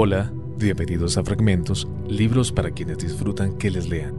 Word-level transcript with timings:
Hola, 0.00 0.32
bienvenidos 0.56 1.18
a 1.18 1.24
Fragmentos, 1.24 1.88
libros 2.06 2.52
para 2.52 2.70
quienes 2.70 2.98
disfrutan 2.98 3.58
que 3.58 3.68
les 3.68 3.88
lean. 3.88 4.14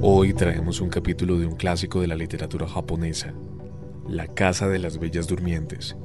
Hoy 0.00 0.32
traemos 0.32 0.80
un 0.80 0.90
capítulo 0.90 1.40
de 1.40 1.46
un 1.46 1.56
clásico 1.56 2.00
de 2.00 2.06
la 2.06 2.14
literatura 2.14 2.68
japonesa, 2.68 3.34
La 4.08 4.28
Casa 4.28 4.68
de 4.68 4.78
las 4.78 5.00
Bellas 5.00 5.26
Durmientes, 5.26 5.96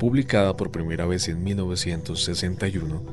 publicada 0.00 0.56
por 0.56 0.72
primera 0.72 1.06
vez 1.06 1.28
en 1.28 1.44
1961 1.44 3.04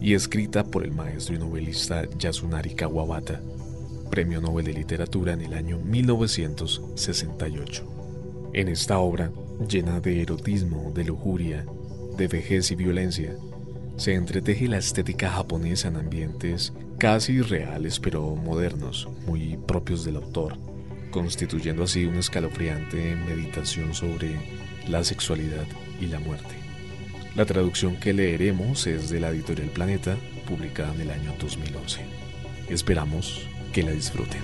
y 0.00 0.14
escrita 0.14 0.64
por 0.64 0.82
el 0.82 0.92
maestro 0.92 1.34
y 1.34 1.38
novelista 1.38 2.08
Yasunari 2.16 2.74
Kawabata 2.74 3.42
Premio 4.10 4.40
Nobel 4.40 4.66
de 4.66 4.72
Literatura 4.72 5.32
en 5.32 5.42
el 5.42 5.54
año 5.54 5.78
1968. 5.78 8.50
En 8.52 8.68
esta 8.68 8.98
obra, 8.98 9.30
llena 9.68 10.00
de 10.00 10.22
erotismo, 10.22 10.92
de 10.94 11.04
lujuria, 11.04 11.64
de 12.16 12.28
vejez 12.28 12.70
y 12.70 12.74
violencia, 12.74 13.36
se 13.96 14.14
entreteje 14.14 14.68
la 14.68 14.78
estética 14.78 15.30
japonesa 15.30 15.88
en 15.88 15.96
ambientes 15.96 16.72
casi 16.98 17.42
reales 17.42 18.00
pero 18.00 18.34
modernos, 18.36 19.08
muy 19.26 19.58
propios 19.66 20.04
del 20.04 20.16
autor, 20.16 20.56
constituyendo 21.10 21.84
así 21.84 22.04
una 22.04 22.20
escalofriante 22.20 23.16
meditación 23.16 23.94
sobre 23.94 24.36
la 24.88 25.04
sexualidad 25.04 25.66
y 26.00 26.06
la 26.06 26.20
muerte. 26.20 26.54
La 27.34 27.44
traducción 27.44 27.96
que 27.96 28.14
leeremos 28.14 28.86
es 28.86 29.10
de 29.10 29.20
la 29.20 29.28
editorial 29.28 29.68
Planeta, 29.68 30.16
publicada 30.46 30.94
en 30.94 31.02
el 31.02 31.10
año 31.10 31.34
2011. 31.38 32.00
Esperamos 32.70 33.46
que 33.76 33.82
la 33.82 33.92
disfruten. 33.92 34.40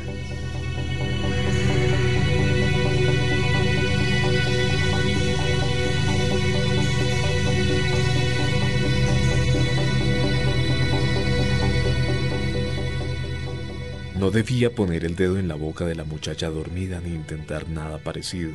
No 14.19 14.31
debía 14.31 14.75
poner 14.75 15.07
el 15.07 15.17
dedo 15.17 15.39
en 15.39 15.49
la 15.49 15.55
boca 15.55 15.87
de 15.87 15.95
la 15.95 16.05
muchacha 16.05 16.51
dormida 16.51 17.01
ni 17.01 17.15
intentar 17.15 17.67
nada 17.71 17.97
parecido. 17.97 18.53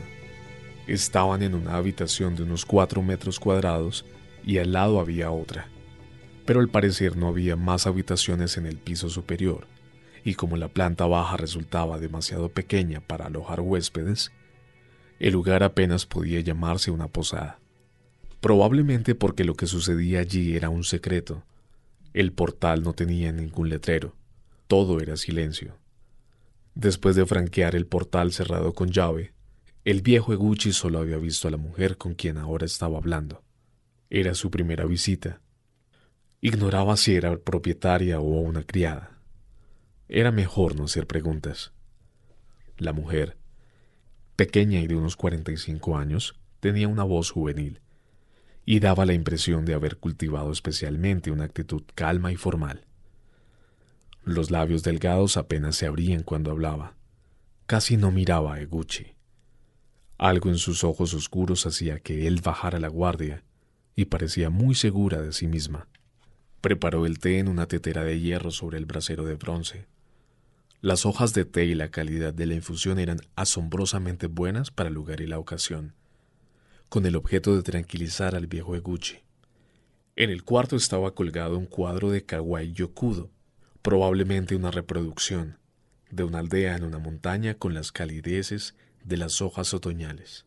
Estaban 0.85 1.41
en 1.41 1.55
una 1.55 1.77
habitación 1.77 2.35
de 2.35 2.43
unos 2.43 2.67
cuatro 2.67 3.01
metros 3.01 3.39
cuadrados 3.39 4.05
y 4.45 4.59
al 4.59 4.73
lado 4.73 4.99
había 4.99 5.31
otra. 5.31 5.69
Pero 6.45 6.59
al 6.59 6.69
parecer 6.69 7.17
no 7.17 7.29
había 7.29 7.55
más 7.55 7.87
habitaciones 7.87 8.57
en 8.57 8.67
el 8.67 8.77
piso 8.77 9.09
superior 9.09 9.65
y 10.27 10.35
como 10.35 10.57
la 10.57 10.67
planta 10.67 11.05
baja 11.05 11.37
resultaba 11.37 11.99
demasiado 11.99 12.49
pequeña 12.49 12.99
para 12.99 13.27
alojar 13.27 13.61
huéspedes, 13.61 14.33
el 15.19 15.31
lugar 15.31 15.63
apenas 15.63 16.05
podía 16.05 16.41
llamarse 16.41 16.91
una 16.91 17.07
posada. 17.07 17.61
Probablemente 18.41 19.15
porque 19.15 19.45
lo 19.45 19.53
que 19.53 19.67
sucedía 19.67 20.19
allí 20.19 20.57
era 20.57 20.67
un 20.67 20.83
secreto. 20.83 21.43
El 22.13 22.33
portal 22.33 22.83
no 22.83 22.91
tenía 22.91 23.31
ningún 23.31 23.69
letrero, 23.69 24.15
todo 24.67 24.99
era 24.99 25.15
silencio. 25.15 25.77
Después 26.75 27.15
de 27.15 27.25
franquear 27.25 27.73
el 27.73 27.85
portal 27.85 28.33
cerrado 28.33 28.73
con 28.73 28.91
llave, 28.91 29.31
el 29.85 30.01
viejo 30.01 30.33
Eguchi 30.33 30.73
solo 30.73 30.99
había 30.99 31.19
visto 31.19 31.47
a 31.47 31.51
la 31.51 31.57
mujer 31.57 31.95
con 31.95 32.15
quien 32.15 32.37
ahora 32.37 32.65
estaba 32.65 32.97
hablando. 32.97 33.43
Era 34.09 34.33
su 34.33 34.51
primera 34.51 34.83
visita. 34.83 35.39
Ignoraba 36.41 36.97
si 36.97 37.15
era 37.15 37.37
propietaria 37.37 38.19
o 38.19 38.41
una 38.41 38.63
criada. 38.63 39.16
Era 40.09 40.31
mejor 40.31 40.77
no 40.77 40.85
hacer 40.85 41.05
preguntas. 41.05 41.73
La 42.77 42.93
mujer, 42.93 43.35
pequeña 44.37 44.79
y 44.79 44.87
de 44.87 44.95
unos 44.95 45.17
45 45.17 45.97
años, 45.97 46.39
tenía 46.61 46.87
una 46.87 47.03
voz 47.03 47.31
juvenil 47.31 47.81
y 48.65 48.79
daba 48.79 49.05
la 49.05 49.13
impresión 49.13 49.65
de 49.65 49.73
haber 49.73 49.97
cultivado 49.97 50.51
especialmente 50.51 51.29
una 51.29 51.43
actitud 51.43 51.83
calma 51.93 52.31
y 52.31 52.37
formal. 52.37 52.85
Los 54.23 54.49
labios 54.49 54.83
delgados 54.83 55.35
apenas 55.35 55.75
se 55.75 55.87
abrían 55.87 56.23
cuando 56.23 56.51
hablaba. 56.51 56.95
Casi 57.65 57.97
no 57.97 58.11
miraba 58.11 58.55
a 58.55 58.61
Eguchi. 58.61 59.15
Algo 60.17 60.49
en 60.49 60.57
sus 60.57 60.85
ojos 60.85 61.13
oscuros 61.13 61.65
hacía 61.65 61.99
que 61.99 62.27
él 62.27 62.39
bajara 62.41 62.79
la 62.79 62.87
guardia 62.87 63.43
y 63.93 64.05
parecía 64.05 64.49
muy 64.49 64.73
segura 64.73 65.21
de 65.21 65.33
sí 65.33 65.47
misma. 65.47 65.89
Preparó 66.61 67.05
el 67.05 67.19
té 67.19 67.39
en 67.39 67.49
una 67.49 67.67
tetera 67.67 68.05
de 68.05 68.21
hierro 68.21 68.51
sobre 68.51 68.77
el 68.77 68.85
brasero 68.85 69.25
de 69.25 69.35
bronce 69.35 69.85
las 70.81 71.05
hojas 71.05 71.33
de 71.33 71.45
té 71.45 71.65
y 71.65 71.73
la 71.73 71.89
calidad 71.89 72.33
de 72.33 72.45
la 72.45 72.53
infusión 72.53 72.99
eran 72.99 73.19
asombrosamente 73.35 74.27
buenas 74.27 74.69
para 74.69 74.89
el 74.89 74.95
lugar 74.95 75.21
y 75.21 75.27
la 75.27 75.39
ocasión, 75.39 75.95
con 76.87 77.05
el 77.05 77.15
objeto 77.15 77.55
de 77.55 77.63
tranquilizar 77.63 78.35
al 78.35 78.47
viejo 78.47 78.75
Eguchi. 78.75 79.19
En 80.15 80.29
el 80.29 80.43
cuarto 80.43 80.75
estaba 80.75 81.15
colgado 81.15 81.57
un 81.57 81.65
cuadro 81.65 82.11
de 82.11 82.25
Kawai 82.25 82.73
Yokudo, 82.73 83.31
probablemente 83.81 84.55
una 84.55 84.71
reproducción 84.71 85.57
de 86.11 86.23
una 86.23 86.39
aldea 86.39 86.75
en 86.75 86.83
una 86.83 86.99
montaña 86.99 87.55
con 87.55 87.73
las 87.73 87.91
calideces 87.91 88.75
de 89.03 89.17
las 89.17 89.41
hojas 89.41 89.73
otoñales. 89.73 90.45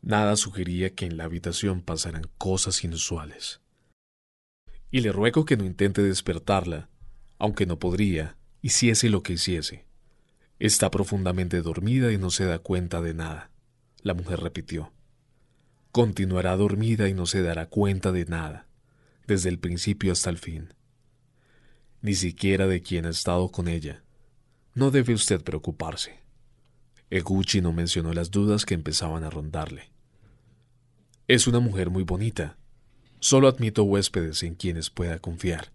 Nada 0.00 0.36
sugería 0.36 0.94
que 0.94 1.06
en 1.06 1.16
la 1.16 1.24
habitación 1.24 1.82
pasaran 1.82 2.30
cosas 2.38 2.84
inusuales. 2.84 3.60
Y 4.90 5.00
le 5.00 5.12
ruego 5.12 5.44
que 5.44 5.56
no 5.56 5.64
intente 5.64 6.02
despertarla, 6.02 6.88
aunque 7.38 7.66
no 7.66 7.78
podría, 7.78 8.37
hiciese 8.68 9.08
lo 9.08 9.22
que 9.22 9.32
hiciese. 9.32 9.86
Está 10.58 10.90
profundamente 10.90 11.62
dormida 11.62 12.12
y 12.12 12.18
no 12.18 12.30
se 12.30 12.44
da 12.44 12.58
cuenta 12.58 13.00
de 13.00 13.14
nada, 13.14 13.50
la 14.02 14.12
mujer 14.12 14.40
repitió. 14.40 14.92
Continuará 15.90 16.54
dormida 16.54 17.08
y 17.08 17.14
no 17.14 17.24
se 17.24 17.40
dará 17.40 17.66
cuenta 17.66 18.12
de 18.12 18.26
nada, 18.26 18.66
desde 19.26 19.48
el 19.48 19.58
principio 19.58 20.12
hasta 20.12 20.28
el 20.28 20.36
fin. 20.36 20.74
Ni 22.02 22.14
siquiera 22.14 22.66
de 22.66 22.82
quien 22.82 23.06
ha 23.06 23.10
estado 23.10 23.50
con 23.50 23.68
ella. 23.68 24.02
No 24.74 24.90
debe 24.90 25.14
usted 25.14 25.42
preocuparse. 25.42 26.20
Eguchi 27.08 27.62
no 27.62 27.72
mencionó 27.72 28.12
las 28.12 28.30
dudas 28.30 28.66
que 28.66 28.74
empezaban 28.74 29.24
a 29.24 29.30
rondarle. 29.30 29.90
Es 31.26 31.46
una 31.46 31.58
mujer 31.58 31.88
muy 31.88 32.02
bonita. 32.02 32.58
Solo 33.18 33.48
admito 33.48 33.82
huéspedes 33.84 34.42
en 34.42 34.54
quienes 34.54 34.90
pueda 34.90 35.18
confiar. 35.20 35.72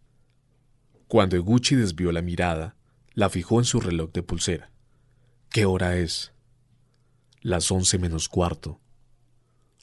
Cuando 1.07 1.35
Eguchi 1.35 1.75
desvió 1.75 2.11
la 2.11 2.21
mirada, 2.21 2.75
la 3.15 3.29
fijó 3.29 3.59
en 3.59 3.65
su 3.65 3.79
reloj 3.79 4.11
de 4.11 4.23
pulsera. 4.23 4.71
¿Qué 5.49 5.65
hora 5.65 5.97
es? 5.97 6.33
Las 7.41 7.71
once 7.71 7.99
menos 7.99 8.27
cuarto. 8.27 8.79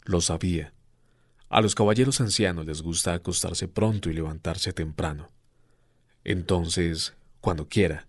Lo 0.04 0.20
sabía. 0.20 0.74
A 1.48 1.60
los 1.60 1.74
caballeros 1.74 2.20
ancianos 2.20 2.66
les 2.66 2.82
gusta 2.82 3.14
acostarse 3.14 3.68
pronto 3.68 4.10
y 4.10 4.14
levantarse 4.14 4.72
temprano. 4.72 5.28
Entonces, 6.24 7.14
cuando 7.40 7.68
quiera. 7.68 8.08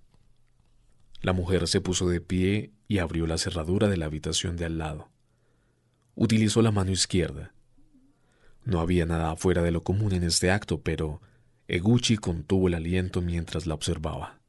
La 1.22 1.34
mujer 1.34 1.68
se 1.68 1.82
puso 1.82 2.10
de 2.10 2.20
pie 2.20 2.72
y 2.88 2.98
abrió 2.98 3.28
la 3.28 3.38
cerradura 3.38 3.88
de 3.90 3.98
la 3.98 4.08
habitación 4.08 4.58
de 4.58 4.66
al 4.66 4.80
lado. 4.80 5.10
Utilizó 6.16 6.64
la 6.64 6.72
mano 6.72 6.92
izquierda. 6.92 7.54
No 8.64 8.80
había 8.80 9.06
nada 9.06 9.36
fuera 9.36 9.62
de 9.62 9.72
lo 9.72 9.84
común 9.84 10.14
en 10.14 10.24
este 10.24 10.50
acto, 10.50 10.82
pero 10.82 11.22
Eguchi 11.68 12.18
contuvo 12.18 12.68
el 12.68 12.74
aliento 12.74 13.22
mientras 13.22 13.68
la 13.68 13.76
observaba. 13.76 14.41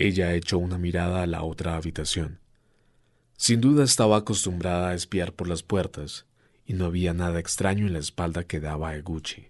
Ella 0.00 0.32
echó 0.34 0.58
una 0.58 0.78
mirada 0.78 1.24
a 1.24 1.26
la 1.26 1.42
otra 1.42 1.74
habitación. 1.74 2.38
Sin 3.36 3.60
duda 3.60 3.82
estaba 3.82 4.18
acostumbrada 4.18 4.90
a 4.90 4.94
espiar 4.94 5.32
por 5.32 5.48
las 5.48 5.64
puertas, 5.64 6.24
y 6.64 6.74
no 6.74 6.84
había 6.84 7.14
nada 7.14 7.40
extraño 7.40 7.84
en 7.88 7.94
la 7.94 7.98
espalda 7.98 8.44
que 8.44 8.60
daba 8.60 8.90
a 8.90 8.96
Eguchi. 8.96 9.48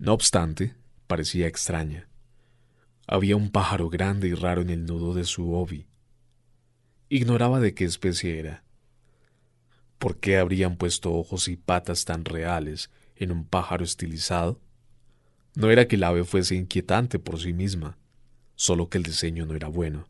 No 0.00 0.14
obstante, 0.14 0.74
parecía 1.06 1.46
extraña. 1.46 2.08
Había 3.06 3.36
un 3.36 3.52
pájaro 3.52 3.88
grande 3.88 4.26
y 4.26 4.34
raro 4.34 4.62
en 4.62 4.70
el 4.70 4.84
nudo 4.84 5.14
de 5.14 5.22
su 5.22 5.54
obi. 5.54 5.86
Ignoraba 7.08 7.60
de 7.60 7.72
qué 7.72 7.84
especie 7.84 8.40
era. 8.40 8.64
¿Por 10.00 10.18
qué 10.18 10.38
habrían 10.38 10.76
puesto 10.76 11.12
ojos 11.14 11.46
y 11.46 11.56
patas 11.56 12.04
tan 12.04 12.24
reales 12.24 12.90
en 13.14 13.30
un 13.30 13.44
pájaro 13.44 13.84
estilizado? 13.84 14.60
No 15.54 15.70
era 15.70 15.86
que 15.86 15.94
el 15.94 16.02
ave 16.02 16.24
fuese 16.24 16.56
inquietante 16.56 17.20
por 17.20 17.38
sí 17.38 17.52
misma, 17.52 17.96
solo 18.56 18.88
que 18.88 18.98
el 18.98 19.04
diseño 19.04 19.46
no 19.46 19.54
era 19.54 19.68
bueno. 19.68 20.08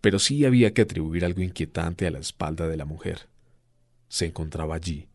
Pero 0.00 0.18
sí 0.18 0.44
había 0.44 0.72
que 0.72 0.82
atribuir 0.82 1.24
algo 1.24 1.42
inquietante 1.42 2.06
a 2.06 2.10
la 2.10 2.20
espalda 2.20 2.68
de 2.68 2.76
la 2.76 2.84
mujer. 2.84 3.28
Se 4.08 4.26
encontraba 4.26 4.76
allí, 4.76 5.08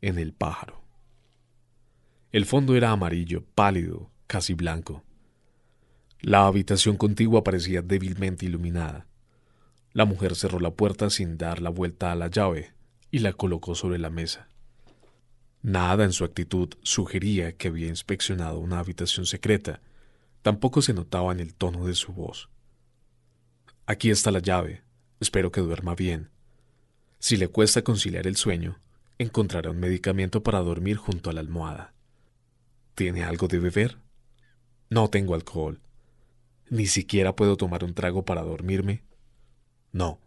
en 0.00 0.18
el 0.18 0.32
pájaro. 0.32 0.82
El 2.32 2.46
fondo 2.46 2.74
era 2.74 2.90
amarillo, 2.90 3.44
pálido, 3.54 4.10
casi 4.26 4.54
blanco. 4.54 5.04
La 6.20 6.46
habitación 6.46 6.96
contigua 6.96 7.44
parecía 7.44 7.82
débilmente 7.82 8.46
iluminada. 8.46 9.06
La 9.92 10.06
mujer 10.06 10.34
cerró 10.34 10.58
la 10.58 10.70
puerta 10.70 11.10
sin 11.10 11.36
dar 11.36 11.60
la 11.60 11.68
vuelta 11.68 12.10
a 12.10 12.14
la 12.14 12.28
llave 12.28 12.72
y 13.10 13.18
la 13.18 13.34
colocó 13.34 13.74
sobre 13.74 13.98
la 13.98 14.08
mesa. 14.08 14.48
Nada 15.60 16.04
en 16.04 16.12
su 16.12 16.24
actitud 16.24 16.70
sugería 16.82 17.52
que 17.52 17.68
había 17.68 17.88
inspeccionado 17.88 18.58
una 18.58 18.78
habitación 18.78 19.26
secreta. 19.26 19.80
Tampoco 20.42 20.82
se 20.82 20.92
notaba 20.92 21.32
en 21.32 21.40
el 21.40 21.54
tono 21.54 21.86
de 21.86 21.94
su 21.94 22.12
voz. 22.12 22.50
Aquí 23.86 24.10
está 24.10 24.30
la 24.30 24.40
llave. 24.40 24.82
Espero 25.20 25.52
que 25.52 25.60
duerma 25.60 25.94
bien. 25.94 26.30
Si 27.18 27.36
le 27.36 27.48
cuesta 27.48 27.82
conciliar 27.82 28.26
el 28.26 28.36
sueño, 28.36 28.80
encontrará 29.18 29.70
un 29.70 29.78
medicamento 29.78 30.42
para 30.42 30.60
dormir 30.60 30.96
junto 30.96 31.30
a 31.30 31.32
la 31.32 31.40
almohada. 31.40 31.94
¿Tiene 32.96 33.22
algo 33.22 33.46
de 33.46 33.60
beber? 33.60 33.98
No 34.90 35.08
tengo 35.08 35.34
alcohol. 35.34 35.80
¿Ni 36.68 36.86
siquiera 36.86 37.36
puedo 37.36 37.56
tomar 37.56 37.84
un 37.84 37.94
trago 37.94 38.24
para 38.24 38.42
dormirme? 38.42 39.04
No. 39.92 40.20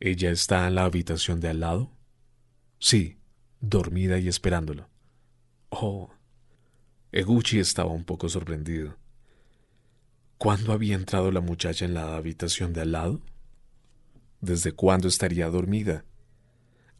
¿Ella 0.00 0.30
está 0.30 0.66
en 0.68 0.74
la 0.74 0.84
habitación 0.84 1.40
de 1.40 1.48
al 1.48 1.60
lado? 1.60 1.92
Sí, 2.78 3.18
dormida 3.60 4.18
y 4.18 4.28
esperándolo. 4.28 4.88
Oh. 5.70 6.10
Eguchi 7.12 7.58
estaba 7.58 7.90
un 7.90 8.04
poco 8.04 8.28
sorprendido. 8.28 8.96
¿Cuándo 10.38 10.72
había 10.72 10.94
entrado 10.94 11.32
la 11.32 11.40
muchacha 11.40 11.84
en 11.84 11.92
la 11.92 12.16
habitación 12.16 12.72
de 12.72 12.82
al 12.82 12.92
lado? 12.92 13.20
¿Desde 14.40 14.70
cuándo 14.70 15.08
estaría 15.08 15.50
dormida? 15.50 16.04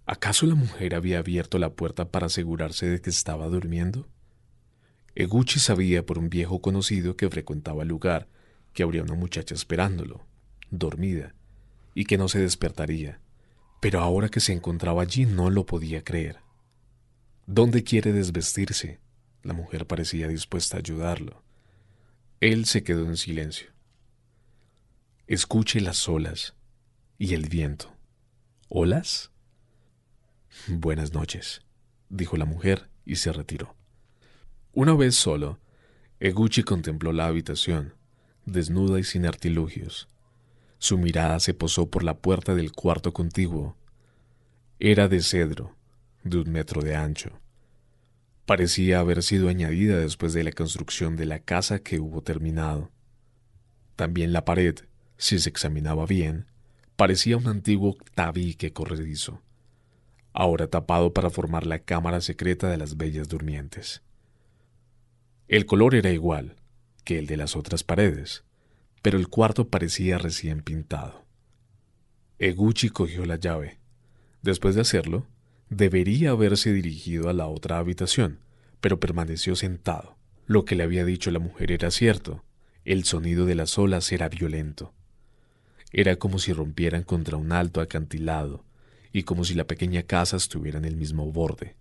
¿Acaso 0.07 0.47
la 0.47 0.57
mujer 0.57 0.97
había 0.97 1.21
abierto 1.21 1.59
la 1.59 1.75
puerta 1.75 2.11
para 2.11 2.27
asegurarse 2.27 2.87
de 2.87 3.01
que 3.01 3.11
estaba 3.11 3.47
durmiendo? 3.47 4.09
Eguchi 5.15 5.61
sabía 5.61 6.05
por 6.05 6.19
un 6.19 6.29
viejo 6.29 6.61
conocido 6.61 7.17
que 7.17 7.31
frecuentaba 7.31 7.83
el 7.83 7.89
lugar 7.89 8.27
que 8.73 8.83
habría 8.83 9.05
una 9.05 9.15
muchacha 9.15 9.55
esperándolo, 9.55 10.27
dormida, 10.73 11.35
y 11.95 12.05
que 12.05 12.19
no 12.19 12.27
se 12.27 12.41
despertaría, 12.41 13.21
pero 13.81 14.01
ahora 14.01 14.29
que 14.29 14.41
se 14.41 14.53
encontraba 14.53 15.03
allí 15.03 15.25
no 15.25 15.51
lo 15.51 15.67
podía 15.67 16.03
creer. 16.03 16.41
¿Dónde 17.47 17.85
quiere 17.85 18.13
desvestirse? 18.13 18.99
La 19.43 19.55
mujer 19.55 19.87
parecía 19.87 20.29
dispuesta 20.29 20.77
a 20.77 20.81
ayudarlo. 20.81 21.43
Él 22.41 22.67
se 22.67 22.83
quedó 22.83 23.07
en 23.07 23.17
silencio. 23.17 23.69
Escuche 25.27 25.81
las 25.81 26.09
olas 26.09 26.55
y 27.19 27.35
el 27.35 27.49
viento. 27.49 27.95
¿Olas? 28.69 29.31
Buenas 30.67 31.13
noches, 31.13 31.63
dijo 32.09 32.37
la 32.37 32.45
mujer 32.45 32.89
y 33.05 33.17
se 33.17 33.33
retiró. 33.33 33.77
Una 34.73 34.95
vez 34.95 35.15
solo, 35.17 35.59
Eguchi 36.19 36.63
contempló 36.63 37.13
la 37.13 37.27
habitación, 37.27 37.95
desnuda 38.45 39.01
y 39.01 39.05
sin 39.05 39.27
artilugios. 39.27 40.09
Su 40.79 40.99
mirada 40.99 41.41
se 41.41 41.55
posó 41.55 41.91
por 41.91 42.03
la 42.03 42.19
puerta 42.19 42.55
del 42.55 42.73
cuarto 42.73 43.13
contiguo. 43.13 43.77
Era 44.79 45.09
de 45.09 45.23
cedro, 45.23 45.77
de 46.25 46.39
un 46.39 46.51
metro 46.51 46.83
de 46.83 46.97
ancho. 46.97 47.39
Parecía 48.51 48.99
haber 48.99 49.23
sido 49.23 49.49
añadida 49.49 49.97
después 49.99 50.33
de 50.33 50.43
la 50.43 50.51
construcción 50.51 51.15
de 51.15 51.25
la 51.25 51.39
casa 51.39 51.79
que 51.79 52.01
hubo 52.01 52.21
terminado. 52.21 52.91
También 53.95 54.33
la 54.33 54.45
pared, 54.45 54.75
si 55.17 55.39
se 55.39 55.49
examinaba 55.49 56.05
bien, 56.05 56.47
parecía 56.97 57.37
un 57.37 57.47
antiguo 57.47 57.97
tabique 58.17 58.73
corredizo 58.73 59.41
ahora 60.33 60.67
tapado 60.67 61.13
para 61.13 61.31
formar 61.31 61.65
la 61.65 61.79
cámara 61.79 62.21
secreta 62.21 62.69
de 62.69 62.77
las 62.77 62.97
bellas 62.97 63.29
durmientes. 63.29 64.03
El 65.47 65.65
color 65.65 65.95
era 65.95 66.11
igual 66.11 66.57
que 67.05 67.21
el 67.21 67.29
de 67.29 67.37
las 67.37 67.55
otras 67.55 67.85
paredes, 67.85 68.43
pero 69.01 69.17
el 69.17 69.29
cuarto 69.29 69.69
parecía 69.69 70.19
recién 70.19 70.63
pintado. 70.63 71.25
Eguchi 72.41 72.89
cogió 72.89 73.27
la 73.27 73.37
llave. 73.37 73.79
Después 74.43 74.75
de 74.75 74.81
hacerlo, 74.81 75.29
debería 75.71 76.31
haberse 76.31 76.73
dirigido 76.73 77.29
a 77.29 77.33
la 77.33 77.47
otra 77.47 77.79
habitación, 77.79 78.41
pero 78.81 79.01
permaneció 79.01 79.57
sentado. 79.57 80.17
Lo 80.47 80.65
que 80.65 80.75
le 80.75 80.83
había 80.83 81.05
dicho 81.05 81.31
la 81.31 81.39
mujer 81.39 81.71
era 81.71 81.91
cierto. 81.91 82.45
El 82.85 83.05
sonido 83.05 83.47
de 83.47 83.55
las 83.55 83.79
olas 83.79 84.11
era 84.11 84.29
violento. 84.29 84.93
Era 85.93 86.17
como 86.17 86.39
si 86.39 86.53
rompieran 86.53 87.05
contra 87.05 87.37
un 87.37 87.53
alto 87.53 87.81
acantilado 87.81 88.65
y 89.13 89.23
como 89.23 89.45
si 89.45 89.55
la 89.55 89.67
pequeña 89.67 90.03
casa 90.03 90.37
estuviera 90.37 90.79
en 90.79 90.85
el 90.85 90.97
mismo 90.97 91.31
borde. 91.31 91.77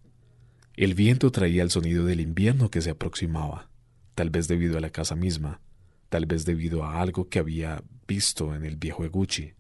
El 0.76 0.94
viento 0.94 1.32
traía 1.32 1.64
el 1.64 1.72
sonido 1.72 2.06
del 2.06 2.22
invierno 2.22 2.70
que 2.70 2.82
se 2.82 2.92
aproximaba, 2.92 3.70
tal 4.16 4.30
vez 4.30 4.48
debido 4.48 4.78
a 4.78 4.82
la 4.82 4.92
casa 4.92 5.16
misma, 5.16 5.62
tal 6.10 6.26
vez 6.26 6.46
debido 6.46 6.84
a 6.84 7.02
algo 7.02 7.28
que 7.28 7.40
había 7.40 7.84
visto 8.08 8.56
en 8.56 8.66
el 8.66 8.78
viejo 8.78 9.04
Eguchi. 9.04 9.54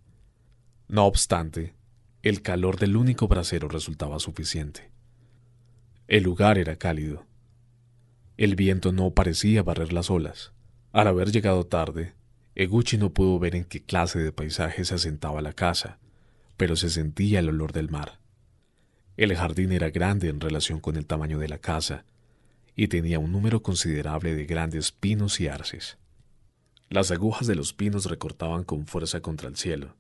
No 0.88 1.06
obstante, 1.06 1.76
el 2.22 2.42
calor 2.42 2.78
del 2.78 2.98
único 2.98 3.30
brasero 3.30 3.70
resultaba 3.70 4.20
suficiente. 4.20 4.92
El 6.08 6.24
lugar 6.24 6.58
era 6.58 6.76
cálido. 6.76 7.26
El 8.36 8.56
viento 8.56 8.92
no 8.92 9.12
parecía 9.12 9.64
barrer 9.64 9.94
las 9.94 10.10
olas. 10.10 10.52
Al 10.92 11.08
haber 11.08 11.32
llegado 11.32 11.66
tarde, 11.66 12.14
Eguchi 12.56 12.98
no 12.98 13.14
pudo 13.14 13.40
ver 13.40 13.56
en 13.56 13.64
qué 13.64 13.82
clase 13.82 14.20
de 14.20 14.34
paisaje 14.34 14.84
se 14.84 14.96
asentaba 14.96 15.42
la 15.42 15.54
casa, 15.54 15.98
pero 16.58 16.76
se 16.76 16.90
sentía 16.90 17.40
el 17.40 17.50
olor 17.50 17.72
del 17.72 17.90
mar. 17.90 18.20
El 19.16 19.34
jardín 19.36 19.72
era 19.72 19.90
grande 19.90 20.28
en 20.28 20.42
relación 20.42 20.82
con 20.82 20.98
el 20.98 21.06
tamaño 21.06 21.40
de 21.40 21.48
la 21.48 21.60
casa 21.60 22.06
y 22.76 22.90
tenía 22.90 23.20
un 23.20 23.32
número 23.32 23.62
considerable 23.62 24.36
de 24.36 24.46
grandes 24.46 24.92
pinos 24.92 25.40
y 25.40 25.48
arces. 25.48 25.98
Las 26.90 27.12
agujas 27.12 27.48
de 27.48 27.56
los 27.56 27.74
pinos 27.74 28.06
recortaban 28.06 28.64
con 28.64 28.88
fuerza 28.88 29.22
contra 29.22 29.48
el 29.48 29.56
cielo. 29.56 29.96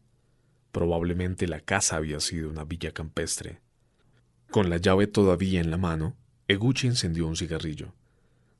Probablemente 0.71 1.47
la 1.47 1.59
casa 1.59 1.95
había 1.95 2.19
sido 2.19 2.49
una 2.49 2.63
villa 2.63 2.91
campestre. 2.91 3.61
Con 4.51 4.69
la 4.69 4.77
llave 4.77 5.07
todavía 5.07 5.59
en 5.61 5.71
la 5.71 5.77
mano, 5.77 6.15
Eguchi 6.47 6.87
encendió 6.87 7.27
un 7.27 7.35
cigarrillo. 7.35 7.93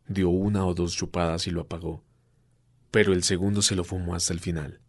Dio 0.08 0.30
una 0.30 0.66
o 0.66 0.74
dos 0.74 0.96
chupadas 0.96 1.48
y 1.48 1.52
lo 1.52 1.62
apagó, 1.62 2.04
pero 2.92 3.14
el 3.14 3.24
segundo 3.24 3.62
se 3.62 3.76
lo 3.76 3.84
fumó 3.84 4.16
hasta 4.16 4.34
el 4.34 4.40
final. 4.40 4.80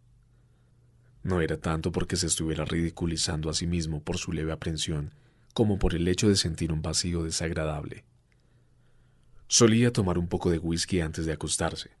No 1.23 1.41
era 1.41 1.57
tanto 1.57 1.91
porque 1.91 2.15
se 2.15 2.27
estuviera 2.27 2.65
ridiculizando 2.65 3.49
a 3.49 3.53
sí 3.53 3.67
mismo 3.67 4.01
por 4.01 4.17
su 4.17 4.31
leve 4.31 4.51
aprensión, 4.51 5.13
como 5.53 5.77
por 5.77 5.93
el 5.93 6.07
hecho 6.07 6.27
de 6.27 6.35
sentir 6.35 6.71
un 6.71 6.81
vacío 6.81 7.23
desagradable. 7.23 8.03
Solía 9.47 9.91
tomar 9.91 10.17
un 10.17 10.27
poco 10.27 10.49
de 10.49 10.57
whisky 10.57 11.01
antes 11.01 11.25
de 11.25 11.33
acostarse. 11.33 11.91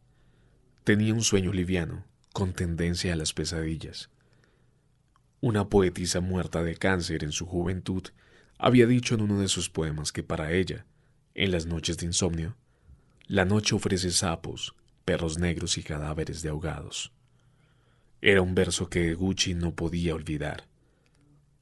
Tenía 0.83 1.13
un 1.13 1.21
sueño 1.21 1.53
liviano, 1.53 2.05
con 2.33 2.53
tendencia 2.53 3.13
a 3.13 3.15
las 3.15 3.33
pesadillas. 3.33 4.09
Una 5.43 5.69
poetisa 5.69 6.21
muerta 6.21 6.61
de 6.61 6.75
cáncer 6.75 7.23
en 7.23 7.31
su 7.31 7.47
juventud 7.47 8.03
había 8.59 8.85
dicho 8.85 9.15
en 9.15 9.21
uno 9.21 9.39
de 9.39 9.47
sus 9.47 9.71
poemas 9.71 10.11
que 10.11 10.21
para 10.21 10.51
ella, 10.51 10.85
en 11.33 11.49
las 11.49 11.65
noches 11.65 11.97
de 11.97 12.05
insomnio, 12.05 12.55
la 13.25 13.43
noche 13.43 13.73
ofrece 13.73 14.11
sapos, 14.11 14.75
perros 15.03 15.39
negros 15.39 15.79
y 15.79 15.83
cadáveres 15.83 16.43
de 16.43 16.49
ahogados. 16.49 17.11
Era 18.21 18.43
un 18.43 18.53
verso 18.53 18.87
que 18.87 19.15
Gucci 19.15 19.55
no 19.55 19.73
podía 19.73 20.13
olvidar. 20.13 20.67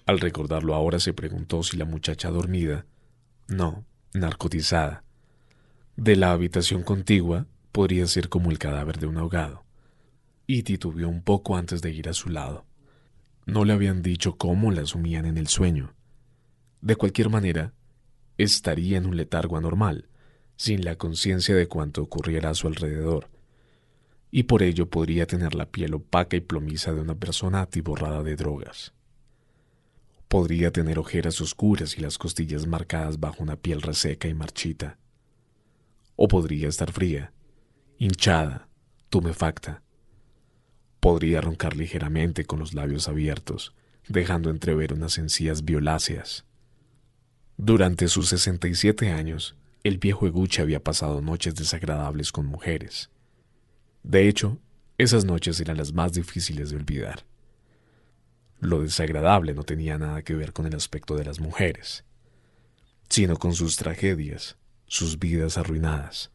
Al 0.05 0.19
recordarlo 0.19 0.75
ahora 0.75 1.00
se 1.00 1.13
preguntó 1.13 1.63
si 1.63 1.77
la 1.77 1.86
muchacha 1.86 2.29
dormida, 2.31 2.86
no, 3.48 3.86
narcotizada, 4.13 5.05
de 5.95 6.17
la 6.17 6.33
habitación 6.33 6.83
contigua 6.83 7.48
podría 7.71 8.07
ser 8.07 8.27
como 8.27 8.51
el 8.51 8.59
cadáver 8.59 9.00
de 9.00 9.07
un 9.07 9.15
ahogado, 9.15 9.63
y 10.48 10.63
titubeó 10.63 11.07
un 11.07 11.21
poco 11.21 11.55
antes 11.55 11.81
de 11.81 11.91
ir 11.91 12.09
a 12.09 12.13
su 12.13 12.27
lado. 12.27 12.65
No 13.50 13.65
le 13.65 13.74
habían 13.74 14.03
dicho 14.03 14.38
cómo 14.38 14.70
la 14.72 14.84
asumían 14.84 15.25
en 15.25 15.39
el 15.39 15.48
sueño. 15.48 15.96
De 16.82 16.96
cualquier 16.96 17.29
manera, 17.29 17.74
estaría 18.38 19.00
en 19.00 19.08
un 19.08 19.18
letargo 19.18 19.58
anormal, 19.58 20.08
sin 20.56 20.86
la 20.86 20.98
conciencia 20.98 21.56
de 21.56 21.68
cuanto 21.68 22.03
ocurriera 22.03 22.51
a 22.51 22.53
su 22.53 22.68
alrededor, 22.68 23.27
y 24.29 24.44
por 24.44 24.62
ello 24.62 24.91
podría 24.91 25.25
tener 25.25 25.56
la 25.56 25.65
piel 25.65 25.96
opaca 25.96 26.38
y 26.38 26.41
plomiza 26.41 26.94
de 26.94 27.01
una 27.01 27.15
persona 27.15 27.62
atiborrada 27.62 28.22
de 28.22 28.36
drogas. 28.36 28.94
Podría 30.27 30.72
tener 30.72 31.00
ojeras 31.00 31.41
oscuras 31.41 31.98
y 31.98 32.01
las 32.01 32.20
costillas 32.20 32.68
marcadas 32.68 33.20
bajo 33.20 33.41
una 33.41 33.56
piel 33.56 33.82
reseca 33.82 34.27
y 34.27 34.36
marchita. 34.36 35.00
O 36.15 36.27
podría 36.27 36.68
estar 36.68 36.91
fría, 36.91 37.34
hinchada, 37.98 38.68
tumefacta. 39.10 39.82
Podría 41.00 41.41
roncar 41.41 41.75
ligeramente 41.75 42.46
con 42.46 42.60
los 42.60 42.74
labios 42.74 43.08
abiertos, 43.08 43.74
dejando 44.08 44.50
entrever 44.50 44.94
unas 44.94 45.18
encías 45.18 45.63
violáceas. 45.63 46.46
Durante 47.58 48.08
sus 48.08 48.29
67 48.29 49.12
años, 49.12 49.56
el 49.84 49.98
viejo 49.98 50.27
Eguchi 50.27 50.62
había 50.62 50.84
pasado 50.84 51.22
noches 51.22 51.56
desagradables 51.56 52.32
con 52.32 52.46
mujeres 52.46 53.10
de 54.03 54.27
hecho, 54.27 54.60
esas 54.98 55.25
noches 55.25 55.60
eran 55.60 55.77
las 55.77 55.94
más 55.94 56.13
difíciles 56.13 56.70
de 56.70 56.77
olvidar. 56.77 57.25
Lo 58.60 58.82
desagradable 58.82 59.53
no 59.53 59.63
tenía 59.63 59.98
nada 59.98 60.22
que 60.24 60.36
ver 60.36 60.53
con 60.53 60.65
el 60.65 60.75
aspecto 60.75 61.15
de 61.15 61.25
las 61.25 61.39
mujeres, 61.39 62.03
sino 63.10 63.38
con 63.38 63.53
sus 63.53 63.75
tragedias, 63.75 64.58
sus 64.88 65.20
vidas 65.20 65.58
arruinadas. 65.58 66.32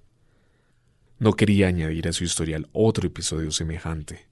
No 1.18 1.35
quería 1.35 1.68
añadir 1.68 2.09
a 2.09 2.12
su 2.12 2.25
historial 2.25 2.68
otro 2.73 3.06
episodio 3.06 3.50
semejante. 3.50 4.26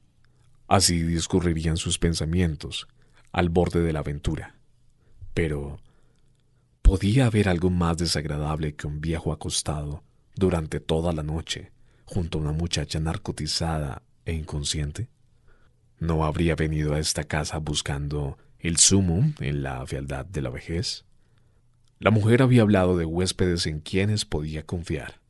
Así 0.73 1.02
discurrirían 1.02 1.76
sus 1.76 1.99
pensamientos, 1.99 2.88
al 3.31 3.50
borde 3.50 3.83
de 3.83 3.93
la 3.93 3.99
aventura. 3.99 4.55
Pero, 5.35 5.83
¿podía 6.81 7.26
haber 7.26 7.50
algo 7.50 7.69
más 7.69 7.99
desagradable 7.99 8.75
que 8.75 8.87
un 8.87 9.02
viejo 9.02 9.35
acostado 9.35 10.02
durante 10.35 10.81
toda 10.81 11.12
la 11.12 11.23
noche, 11.23 11.73
junto 12.07 12.38
a 12.38 12.41
una 12.41 12.52
muchacha 12.52 13.00
narcotizada 13.00 14.00
e 14.25 14.33
inconsciente? 14.33 15.11
¿No 15.99 16.25
habría 16.25 16.57
venido 16.57 16.95
a 16.95 17.00
esta 17.00 17.25
casa 17.25 17.59
buscando 17.59 18.38
el 18.59 18.79
sumum 18.79 19.35
en 19.41 19.62
la 19.62 19.85
fealdad 19.85 20.25
de 20.25 20.41
la 20.41 20.49
vejez? 20.49 21.05
La 21.99 22.11
mujer 22.11 22.41
había 22.41 22.62
hablado 22.62 22.97
de 22.97 23.05
huéspedes 23.05 23.67
en 23.67 23.81
quienes 23.81 24.25
podía 24.25 24.64
confiar. 24.64 25.21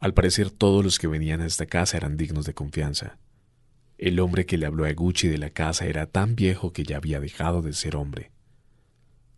Al 0.00 0.14
parecer 0.14 0.50
todos 0.50 0.84
los 0.84 0.98
que 0.98 1.06
venían 1.06 1.42
a 1.42 1.46
esta 1.46 1.66
casa 1.66 1.96
eran 1.96 2.16
dignos 2.16 2.44
de 2.44 2.54
confianza. 2.54 3.18
El 3.98 4.20
hombre 4.20 4.46
que 4.46 4.56
le 4.56 4.66
habló 4.66 4.86
a 4.86 4.92
Gucci 4.92 5.28
de 5.28 5.38
la 5.38 5.50
casa 5.50 5.86
era 5.86 6.06
tan 6.06 6.34
viejo 6.34 6.72
que 6.72 6.84
ya 6.84 6.96
había 6.96 7.20
dejado 7.20 7.60
de 7.60 7.72
ser 7.74 7.96
hombre. 7.96 8.30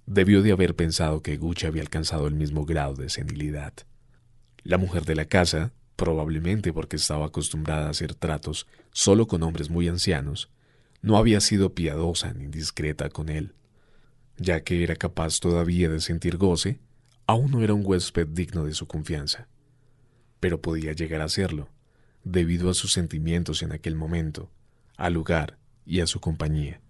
Debió 0.07 0.43
de 0.43 0.53
haber 0.53 0.77
pensado 0.77 1.23
que 1.23 1.37
Gucci 1.37 1.67
había 1.67 1.83
alcanzado 1.83 2.27
el 2.27 2.35
mismo 2.35 2.65
grado 2.65 2.95
de 2.95 3.09
senilidad. 3.09 3.73
La 4.63 4.79
mujer 4.79 5.05
de 5.05 5.17
la 5.17 5.25
casa, 5.25 5.73
probablemente 5.97 6.73
porque 6.73 6.97
estaba 6.97 7.27
acostumbrada 7.27 7.87
a 7.87 7.91
hacer 7.91 8.15
tratos 8.15 8.67
solo 8.93 9.27
con 9.27 9.43
hombres 9.43 9.71
muy 9.71 9.89
ancianos, 9.89 10.51
no 11.03 11.17
había 11.17 11.41
sido 11.41 11.75
piadosa 11.75 12.33
ni 12.35 12.47
discreta 12.47 13.09
con 13.09 13.31
él 13.31 13.55
ya 14.41 14.63
que 14.65 14.83
era 14.83 14.97
capaz 14.97 15.39
todavía 15.39 15.91
de 15.91 16.01
sentir 16.01 16.39
goce, 16.39 16.81
aún 17.27 17.51
no 17.51 17.63
era 17.63 17.75
un 17.75 17.85
huésped 17.85 18.27
digno 18.27 18.65
de 18.65 18.73
su 18.73 18.87
confianza. 18.87 19.49
Pero 20.41 20.63
podía 20.63 20.93
llegar 20.93 21.21
a 21.21 21.29
serlo, 21.29 21.69
debido 22.25 22.71
a 22.71 22.75
sus 22.75 22.93
sentimientos 22.93 23.63
en 23.63 23.73
aquel 23.73 23.95
momento, 23.95 24.51
al 24.97 25.15
lugar 25.15 25.59
y 25.85 26.01
a 26.01 26.07
su 26.07 26.21
compañía. 26.21 26.81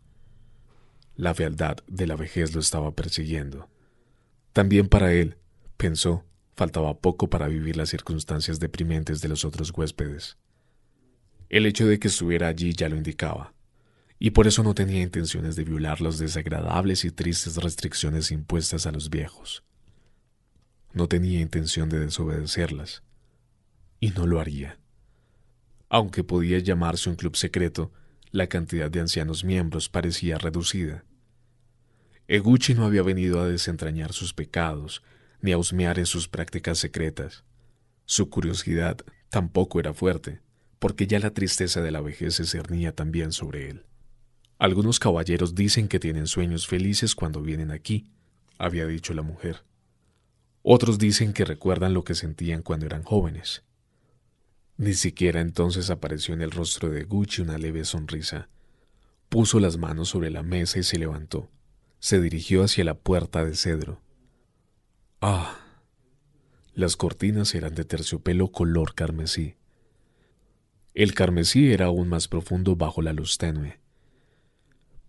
La 1.16 1.34
fealdad 1.34 1.78
de 1.86 2.06
la 2.06 2.16
vejez 2.16 2.54
lo 2.54 2.60
estaba 2.60 2.94
persiguiendo. 2.94 3.68
También 4.52 4.88
para 4.88 5.12
él, 5.12 5.36
pensó, 5.76 6.24
faltaba 6.56 6.98
poco 6.98 7.30
para 7.30 7.48
vivir 7.48 7.76
las 7.76 7.90
circunstancias 7.90 8.60
deprimentes 8.60 9.20
de 9.20 9.28
los 9.28 9.44
otros 9.44 9.72
huéspedes. 9.76 10.38
El 11.48 11.66
hecho 11.66 11.86
de 11.86 11.98
que 11.98 12.08
estuviera 12.08 12.48
allí 12.48 12.72
ya 12.72 12.88
lo 12.88 12.96
indicaba 12.96 13.54
y 14.22 14.30
por 14.30 14.46
eso 14.46 14.62
no 14.62 14.74
tenía 14.74 15.00
intenciones 15.00 15.56
de 15.56 15.64
violar 15.64 16.02
las 16.02 16.18
desagradables 16.18 17.06
y 17.06 17.10
tristes 17.10 17.56
restricciones 17.56 18.30
impuestas 18.30 18.86
a 18.86 18.92
los 18.92 19.08
viejos. 19.08 19.64
No 20.92 21.08
tenía 21.08 21.40
intención 21.40 21.88
de 21.88 22.00
desobedecerlas, 22.00 23.02
y 23.98 24.10
no 24.10 24.26
lo 24.26 24.38
haría. 24.40 24.79
Aunque 25.90 26.22
podía 26.22 26.60
llamarse 26.60 27.10
un 27.10 27.16
club 27.16 27.36
secreto, 27.36 27.92
la 28.30 28.46
cantidad 28.46 28.88
de 28.88 29.00
ancianos 29.00 29.42
miembros 29.44 29.88
parecía 29.88 30.38
reducida. 30.38 31.04
Eguchi 32.28 32.74
no 32.74 32.84
había 32.84 33.02
venido 33.02 33.40
a 33.40 33.48
desentrañar 33.48 34.12
sus 34.12 34.32
pecados, 34.32 35.02
ni 35.42 35.50
a 35.50 35.58
husmear 35.58 35.98
en 35.98 36.06
sus 36.06 36.28
prácticas 36.28 36.78
secretas. 36.78 37.44
Su 38.04 38.30
curiosidad 38.30 38.98
tampoco 39.30 39.80
era 39.80 39.92
fuerte, 39.92 40.40
porque 40.78 41.08
ya 41.08 41.18
la 41.18 41.34
tristeza 41.34 41.82
de 41.82 41.90
la 41.90 42.00
vejez 42.00 42.36
se 42.36 42.46
cernía 42.46 42.94
también 42.94 43.32
sobre 43.32 43.68
él. 43.68 43.84
Algunos 44.58 45.00
caballeros 45.00 45.56
dicen 45.56 45.88
que 45.88 45.98
tienen 45.98 46.28
sueños 46.28 46.68
felices 46.68 47.16
cuando 47.16 47.42
vienen 47.42 47.72
aquí, 47.72 48.06
había 48.58 48.86
dicho 48.86 49.12
la 49.12 49.22
mujer. 49.22 49.64
Otros 50.62 50.98
dicen 50.98 51.32
que 51.32 51.44
recuerdan 51.44 51.94
lo 51.94 52.04
que 52.04 52.14
sentían 52.14 52.62
cuando 52.62 52.86
eran 52.86 53.02
jóvenes. 53.02 53.64
Ni 54.80 54.94
siquiera 54.94 55.42
entonces 55.42 55.90
apareció 55.90 56.32
en 56.32 56.40
el 56.40 56.50
rostro 56.50 56.88
de 56.88 57.04
Gucci 57.04 57.42
una 57.42 57.58
leve 57.58 57.84
sonrisa. 57.84 58.48
Puso 59.28 59.60
las 59.60 59.76
manos 59.76 60.08
sobre 60.08 60.30
la 60.30 60.42
mesa 60.42 60.78
y 60.78 60.84
se 60.84 60.98
levantó. 60.98 61.50
Se 61.98 62.18
dirigió 62.18 62.64
hacia 62.64 62.84
la 62.84 62.94
puerta 62.94 63.44
de 63.44 63.54
cedro. 63.56 64.00
Ah. 65.20 65.60
Las 66.72 66.96
cortinas 66.96 67.54
eran 67.54 67.74
de 67.74 67.84
terciopelo 67.84 68.52
color 68.52 68.94
carmesí. 68.94 69.56
El 70.94 71.12
carmesí 71.12 71.70
era 71.74 71.84
aún 71.84 72.08
más 72.08 72.26
profundo 72.26 72.74
bajo 72.74 73.02
la 73.02 73.12
luz 73.12 73.36
tenue. 73.36 73.80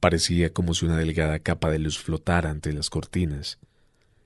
Parecía 0.02 0.52
como 0.52 0.74
si 0.74 0.86
una 0.86 0.98
delgada 0.98 1.40
capa 1.40 1.72
de 1.72 1.80
luz 1.80 1.98
flotara 1.98 2.50
ante 2.50 2.74
las 2.74 2.90
cortinas, 2.90 3.58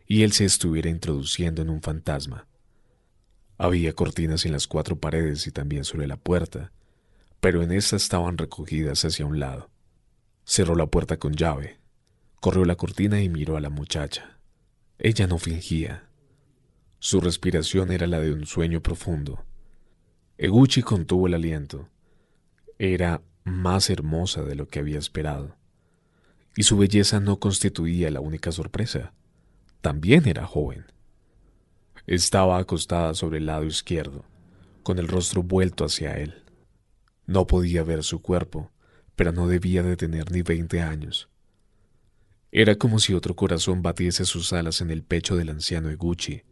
y 0.07 0.23
él 0.23 0.31
se 0.31 0.45
estuviera 0.45 0.89
introduciendo 0.89 1.61
en 1.61 1.69
un 1.69 1.83
fantasma. 1.83 2.47
Había 3.57 3.93
cortinas 3.93 4.45
en 4.45 4.51
las 4.51 4.67
cuatro 4.67 4.97
paredes 4.97 5.47
y 5.47 5.51
también 5.51 5.83
sobre 5.83 6.07
la 6.07 6.17
puerta, 6.17 6.71
pero 7.39 7.61
en 7.61 7.71
estas 7.71 8.03
estaban 8.03 8.37
recogidas 8.37 9.05
hacia 9.05 9.25
un 9.25 9.39
lado. 9.39 9.69
Cerró 10.43 10.75
la 10.75 10.87
puerta 10.87 11.17
con 11.17 11.33
llave, 11.33 11.79
corrió 12.39 12.65
la 12.65 12.75
cortina 12.75 13.21
y 13.21 13.29
miró 13.29 13.57
a 13.57 13.61
la 13.61 13.69
muchacha. 13.69 14.39
Ella 14.99 15.27
no 15.27 15.37
fingía. 15.37 16.09
Su 16.99 17.21
respiración 17.21 17.91
era 17.91 18.07
la 18.07 18.19
de 18.19 18.33
un 18.33 18.45
sueño 18.45 18.81
profundo. 18.81 19.45
Eguchi 20.37 20.81
contuvo 20.81 21.27
el 21.27 21.33
aliento. 21.33 21.89
Era 22.77 23.21
más 23.43 23.89
hermosa 23.89 24.43
de 24.43 24.55
lo 24.55 24.67
que 24.67 24.79
había 24.79 24.99
esperado 24.99 25.55
y 26.55 26.63
su 26.63 26.77
belleza 26.77 27.19
no 27.19 27.39
constituía 27.39 28.09
la 28.09 28.21
única 28.21 28.51
sorpresa. 28.51 29.13
También 29.81 30.27
era 30.27 30.45
joven. 30.45 30.85
Estaba 32.07 32.57
acostada 32.57 33.13
sobre 33.13 33.39
el 33.39 33.47
lado 33.47 33.65
izquierdo, 33.65 34.25
con 34.83 34.99
el 34.99 35.07
rostro 35.07 35.43
vuelto 35.43 35.85
hacia 35.85 36.17
él. 36.17 36.43
No 37.25 37.47
podía 37.47 37.83
ver 37.83 38.03
su 38.03 38.21
cuerpo, 38.21 38.71
pero 39.15 39.31
no 39.31 39.47
debía 39.47 39.83
de 39.83 39.97
tener 39.97 40.31
ni 40.31 40.41
veinte 40.41 40.81
años. 40.81 41.29
Era 42.51 42.75
como 42.75 42.99
si 42.99 43.13
otro 43.13 43.35
corazón 43.35 43.81
batiese 43.81 44.25
sus 44.25 44.53
alas 44.53 44.81
en 44.81 44.91
el 44.91 45.03
pecho 45.03 45.35
del 45.35 45.49
anciano 45.49 45.89
Eguchi. 45.89 46.43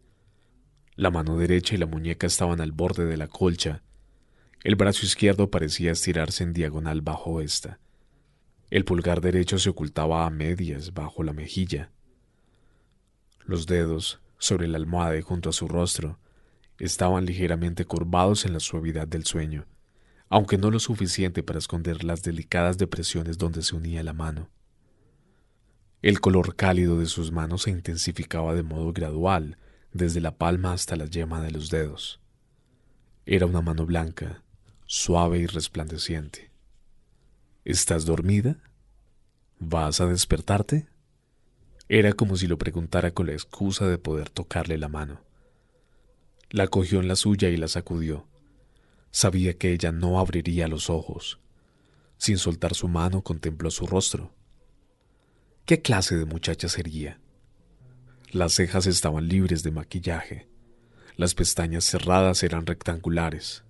La 0.96 1.12
mano 1.12 1.38
derecha 1.38 1.76
y 1.76 1.78
la 1.78 1.86
muñeca 1.86 2.28
estaban 2.28 2.62
al 2.62 2.72
borde 2.72 3.06
de 3.06 3.18
la 3.18 3.28
colcha. 3.28 3.84
El 4.64 4.76
brazo 4.76 5.06
izquierdo 5.06 5.50
parecía 5.50 5.92
estirarse 5.92 6.44
en 6.44 6.54
diagonal 6.54 7.02
bajo 7.02 7.42
esta 7.42 7.80
el 8.74 8.86
pulgar 8.86 9.22
derecho 9.22 9.60
se 9.60 9.70
ocultaba 9.70 10.26
a 10.26 10.32
medias 10.32 10.96
bajo 10.96 11.22
la 11.22 11.32
mejilla. 11.32 11.92
Los 13.46 13.68
dedos, 13.68 14.20
sobre 14.44 14.68
la 14.68 14.78
almohada 14.78 15.18
y 15.18 15.22
junto 15.22 15.50
a 15.50 15.54
su 15.54 15.70
rostro, 15.70 16.20
estaban 16.78 17.26
ligeramente 17.26 17.86
curvados 17.86 18.46
en 18.46 18.52
la 18.52 18.60
suavidad 18.60 19.08
del 19.08 19.24
sueño, 19.24 19.66
aunque 20.28 20.58
no 20.58 20.70
lo 20.70 20.80
suficiente 20.80 21.44
para 21.44 21.60
esconder 21.60 22.04
las 22.04 22.24
delicadas 22.24 22.78
depresiones 22.78 23.38
donde 23.38 23.64
se 23.64 23.74
unía 23.74 24.04
la 24.04 24.12
mano. 24.12 24.50
El 26.02 26.20
color 26.20 26.58
cálido 26.58 27.00
de 27.00 27.06
sus 27.06 27.32
manos 27.32 27.62
se 27.64 27.72
intensificaba 27.72 28.54
de 28.54 28.64
modo 28.64 28.92
gradual, 28.92 29.58
desde 29.94 30.20
la 30.20 30.36
palma 30.36 30.74
hasta 30.74 30.98
la 30.98 31.06
yema 31.06 31.42
de 31.42 31.52
los 31.52 31.70
dedos. 31.70 32.20
Era 33.26 33.46
una 33.46 33.62
mano 33.62 33.86
blanca, 33.86 34.44
suave 34.86 35.40
y 35.40 35.46
resplandeciente. 35.46 36.52
¿Estás 37.64 38.04
dormida? 38.04 38.58
¿Vas 39.60 40.02
a 40.02 40.08
despertarte? 40.08 40.88
Era 41.96 42.14
como 42.14 42.38
si 42.38 42.48
lo 42.48 42.58
preguntara 42.58 43.12
con 43.12 43.28
la 43.28 43.34
excusa 43.34 43.88
de 43.88 44.00
poder 44.00 44.32
tocarle 44.32 44.80
la 44.80 44.88
mano. 44.88 45.22
La 46.50 46.68
cogió 46.68 47.00
en 47.00 47.08
la 47.08 47.16
suya 47.16 47.50
y 47.50 47.56
la 47.56 47.68
sacudió. 47.68 48.26
Sabía 49.12 49.60
que 49.60 49.72
ella 49.72 49.92
no 49.92 50.18
abriría 50.18 50.68
los 50.68 50.90
ojos. 50.90 51.40
Sin 52.18 52.40
soltar 52.40 52.74
su 52.74 52.88
mano 52.88 53.22
contempló 53.22 53.70
su 53.70 53.86
rostro. 53.86 54.34
¿Qué 55.66 55.84
clase 55.84 56.18
de 56.18 56.26
muchacha 56.26 56.68
sería? 56.68 57.20
Las 58.32 58.54
cejas 58.54 58.88
estaban 58.88 59.28
libres 59.28 59.62
de 59.62 59.70
maquillaje. 59.70 60.48
Las 61.16 61.36
pestañas 61.36 61.84
cerradas 61.84 62.42
eran 62.42 62.66
rectangulares. 62.66 63.66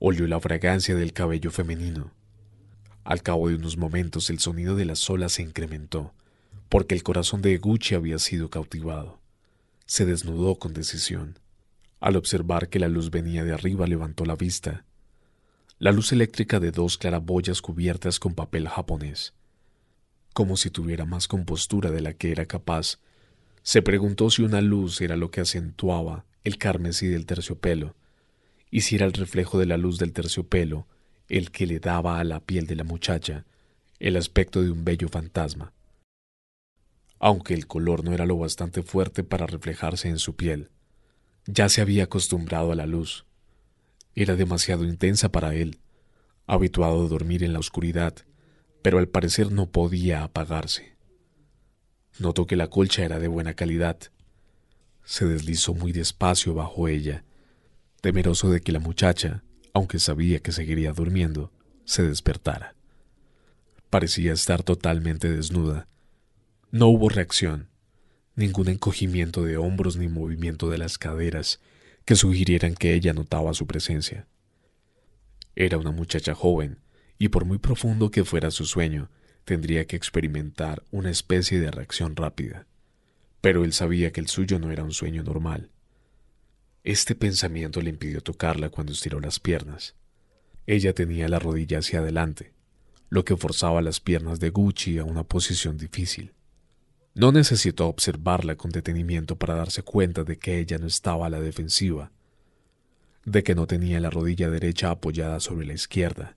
Olió 0.00 0.26
la 0.26 0.40
fragancia 0.40 0.96
del 0.96 1.12
cabello 1.12 1.52
femenino. 1.52 2.12
Al 3.04 3.22
cabo 3.22 3.48
de 3.48 3.54
unos 3.54 3.76
momentos 3.76 4.28
el 4.28 4.40
sonido 4.40 4.74
de 4.74 4.86
las 4.86 5.08
olas 5.08 5.34
se 5.34 5.42
incrementó, 5.42 6.14
porque 6.70 6.94
el 6.94 7.02
corazón 7.02 7.42
de 7.42 7.58
Gucci 7.58 7.96
había 7.96 8.18
sido 8.20 8.48
cautivado. 8.48 9.20
Se 9.86 10.06
desnudó 10.06 10.54
con 10.54 10.72
decisión. 10.72 11.38
Al 11.98 12.16
observar 12.16 12.68
que 12.68 12.78
la 12.78 12.88
luz 12.88 13.10
venía 13.10 13.44
de 13.44 13.52
arriba 13.52 13.88
levantó 13.88 14.24
la 14.24 14.36
vista. 14.36 14.84
La 15.80 15.90
luz 15.90 16.12
eléctrica 16.12 16.60
de 16.60 16.70
dos 16.70 16.96
claraboyas 16.96 17.60
cubiertas 17.60 18.20
con 18.20 18.34
papel 18.34 18.68
japonés. 18.68 19.34
Como 20.32 20.56
si 20.56 20.70
tuviera 20.70 21.04
más 21.04 21.26
compostura 21.26 21.90
de 21.90 22.02
la 22.02 22.14
que 22.14 22.30
era 22.30 22.46
capaz, 22.46 23.00
se 23.62 23.82
preguntó 23.82 24.30
si 24.30 24.42
una 24.42 24.60
luz 24.60 25.00
era 25.00 25.16
lo 25.16 25.32
que 25.32 25.40
acentuaba 25.40 26.24
el 26.44 26.56
carmesí 26.56 27.08
del 27.08 27.26
terciopelo, 27.26 27.96
y 28.70 28.82
si 28.82 28.94
era 28.94 29.06
el 29.06 29.12
reflejo 29.12 29.58
de 29.58 29.66
la 29.66 29.76
luz 29.76 29.98
del 29.98 30.12
terciopelo 30.12 30.86
el 31.28 31.50
que 31.50 31.66
le 31.66 31.80
daba 31.80 32.20
a 32.20 32.24
la 32.24 32.38
piel 32.38 32.66
de 32.66 32.76
la 32.76 32.84
muchacha 32.84 33.44
el 33.98 34.16
aspecto 34.16 34.62
de 34.62 34.70
un 34.70 34.84
bello 34.84 35.08
fantasma. 35.08 35.72
Aunque 37.20 37.52
el 37.52 37.66
color 37.66 38.02
no 38.02 38.14
era 38.14 38.24
lo 38.24 38.38
bastante 38.38 38.82
fuerte 38.82 39.22
para 39.22 39.46
reflejarse 39.46 40.08
en 40.08 40.18
su 40.18 40.36
piel, 40.36 40.70
ya 41.46 41.68
se 41.68 41.82
había 41.82 42.04
acostumbrado 42.04 42.72
a 42.72 42.74
la 42.74 42.86
luz. 42.86 43.26
Era 44.14 44.36
demasiado 44.36 44.84
intensa 44.84 45.30
para 45.30 45.54
él, 45.54 45.80
habituado 46.46 47.04
a 47.04 47.08
dormir 47.08 47.44
en 47.44 47.52
la 47.52 47.58
oscuridad, 47.58 48.14
pero 48.82 48.98
al 48.98 49.08
parecer 49.08 49.52
no 49.52 49.70
podía 49.70 50.24
apagarse. 50.24 50.96
Notó 52.18 52.46
que 52.46 52.56
la 52.56 52.68
colcha 52.68 53.04
era 53.04 53.18
de 53.18 53.28
buena 53.28 53.52
calidad. 53.52 53.98
Se 55.04 55.26
deslizó 55.26 55.74
muy 55.74 55.92
despacio 55.92 56.54
bajo 56.54 56.88
ella, 56.88 57.24
temeroso 58.00 58.50
de 58.50 58.62
que 58.62 58.72
la 58.72 58.80
muchacha, 58.80 59.44
aunque 59.74 59.98
sabía 59.98 60.40
que 60.40 60.52
seguiría 60.52 60.92
durmiendo, 60.92 61.52
se 61.84 62.02
despertara. 62.02 62.74
Parecía 63.90 64.32
estar 64.32 64.62
totalmente 64.62 65.28
desnuda. 65.28 65.89
No 66.72 66.86
hubo 66.86 67.08
reacción, 67.08 67.66
ningún 68.36 68.68
encogimiento 68.68 69.42
de 69.42 69.56
hombros 69.56 69.96
ni 69.96 70.06
movimiento 70.06 70.70
de 70.70 70.78
las 70.78 70.98
caderas 70.98 71.58
que 72.04 72.14
sugirieran 72.14 72.76
que 72.76 72.94
ella 72.94 73.12
notaba 73.12 73.54
su 73.54 73.66
presencia. 73.66 74.28
Era 75.56 75.78
una 75.78 75.90
muchacha 75.90 76.32
joven, 76.32 76.78
y 77.18 77.30
por 77.30 77.44
muy 77.44 77.58
profundo 77.58 78.12
que 78.12 78.24
fuera 78.24 78.52
su 78.52 78.66
sueño, 78.66 79.10
tendría 79.44 79.84
que 79.88 79.96
experimentar 79.96 80.84
una 80.92 81.10
especie 81.10 81.58
de 81.58 81.72
reacción 81.72 82.14
rápida. 82.14 82.68
Pero 83.40 83.64
él 83.64 83.72
sabía 83.72 84.12
que 84.12 84.20
el 84.20 84.28
suyo 84.28 84.60
no 84.60 84.70
era 84.70 84.84
un 84.84 84.92
sueño 84.92 85.24
normal. 85.24 85.70
Este 86.84 87.16
pensamiento 87.16 87.80
le 87.80 87.90
impidió 87.90 88.20
tocarla 88.20 88.70
cuando 88.70 88.92
estiró 88.92 89.18
las 89.18 89.40
piernas. 89.40 89.96
Ella 90.68 90.94
tenía 90.94 91.28
la 91.28 91.40
rodilla 91.40 91.80
hacia 91.80 91.98
adelante, 91.98 92.52
lo 93.08 93.24
que 93.24 93.36
forzaba 93.36 93.82
las 93.82 93.98
piernas 93.98 94.38
de 94.38 94.50
Gucci 94.50 94.98
a 94.98 95.04
una 95.04 95.24
posición 95.24 95.76
difícil. 95.76 96.32
No 97.14 97.32
necesitó 97.32 97.88
observarla 97.88 98.56
con 98.56 98.70
detenimiento 98.70 99.36
para 99.36 99.54
darse 99.54 99.82
cuenta 99.82 100.22
de 100.24 100.38
que 100.38 100.58
ella 100.58 100.78
no 100.78 100.86
estaba 100.86 101.26
a 101.26 101.30
la 101.30 101.40
defensiva, 101.40 102.12
de 103.24 103.42
que 103.42 103.54
no 103.54 103.66
tenía 103.66 104.00
la 104.00 104.10
rodilla 104.10 104.48
derecha 104.48 104.90
apoyada 104.90 105.40
sobre 105.40 105.66
la 105.66 105.74
izquierda. 105.74 106.36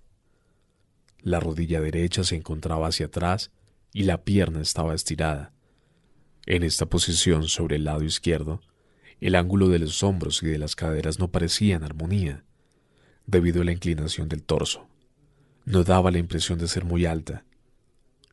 La 1.21 1.39
rodilla 1.39 1.79
derecha 1.79 2.23
se 2.23 2.35
encontraba 2.35 2.87
hacia 2.87 3.05
atrás 3.05 3.51
y 3.93 4.03
la 4.03 4.23
pierna 4.23 4.61
estaba 4.61 4.95
estirada. 4.95 5.53
En 6.45 6.63
esta 6.63 6.87
posición 6.87 7.47
sobre 7.47 7.77
el 7.77 7.85
lado 7.85 8.03
izquierdo, 8.03 8.61
el 9.21 9.35
ángulo 9.35 9.69
de 9.69 9.79
los 9.79 10.03
hombros 10.03 10.43
y 10.43 10.47
de 10.47 10.57
las 10.57 10.75
caderas 10.75 11.19
no 11.19 11.31
parecía 11.31 11.75
en 11.75 11.83
armonía, 11.83 12.43
debido 13.25 13.61
a 13.61 13.65
la 13.65 13.71
inclinación 13.71 14.27
del 14.27 14.43
torso. 14.43 14.87
No 15.65 15.83
daba 15.83 16.11
la 16.11 16.17
impresión 16.17 16.59
de 16.59 16.67
ser 16.67 16.83
muy 16.83 17.05
alta. 17.05 17.45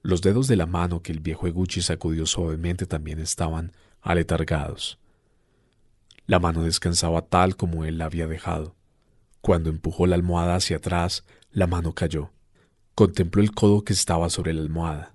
Los 0.03 0.23
dedos 0.23 0.49
de 0.49 0.57
la 0.57 0.67
mano 0.67 1.03
que 1.03 1.13
el 1.13 1.21
viejo 1.21 1.47
Eguchi 1.47 1.83
sacudió 1.83 2.25
suavemente 2.27 2.87
también 2.87 3.19
estaban 3.19 3.73
aletargados. 4.01 4.99
La 6.27 6.39
mano 6.39 6.63
descansaba 6.63 7.23
tal 7.23 7.57
como 7.57 7.85
él 7.85 7.99
la 7.99 8.07
había 8.07 8.27
dejado. 8.27 8.77
Cuando 9.41 9.69
empujó 9.69 10.07
la 10.07 10.15
almohada 10.15 10.55
hacia 10.55 10.79
atrás, 10.79 11.25
la 11.51 11.67
mano 11.67 11.95
cayó. 11.95 12.31
Contempló 12.95 13.43
el 13.43 13.53
codo 13.53 13.85
que 13.85 13.93
estaba 13.93 14.31
sobre 14.31 14.55
la 14.55 14.63
almohada. 14.63 15.15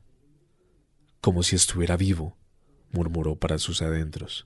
Como 1.21 1.41
si 1.41 1.55
estuviera 1.55 1.97
vivo, 1.97 2.37
murmuró 2.91 3.35
para 3.35 3.57
sus 3.57 3.81
adentros. 3.81 4.45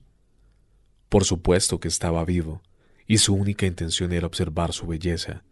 Por 1.08 1.24
supuesto 1.24 1.80
que 1.80 1.88
estaba 1.88 2.24
vivo, 2.24 2.62
y 3.06 3.18
su 3.18 3.34
única 3.34 3.66
intención 3.66 4.12
era 4.12 4.26
observar 4.26 4.72
su 4.72 4.86
belleza. 4.86 5.42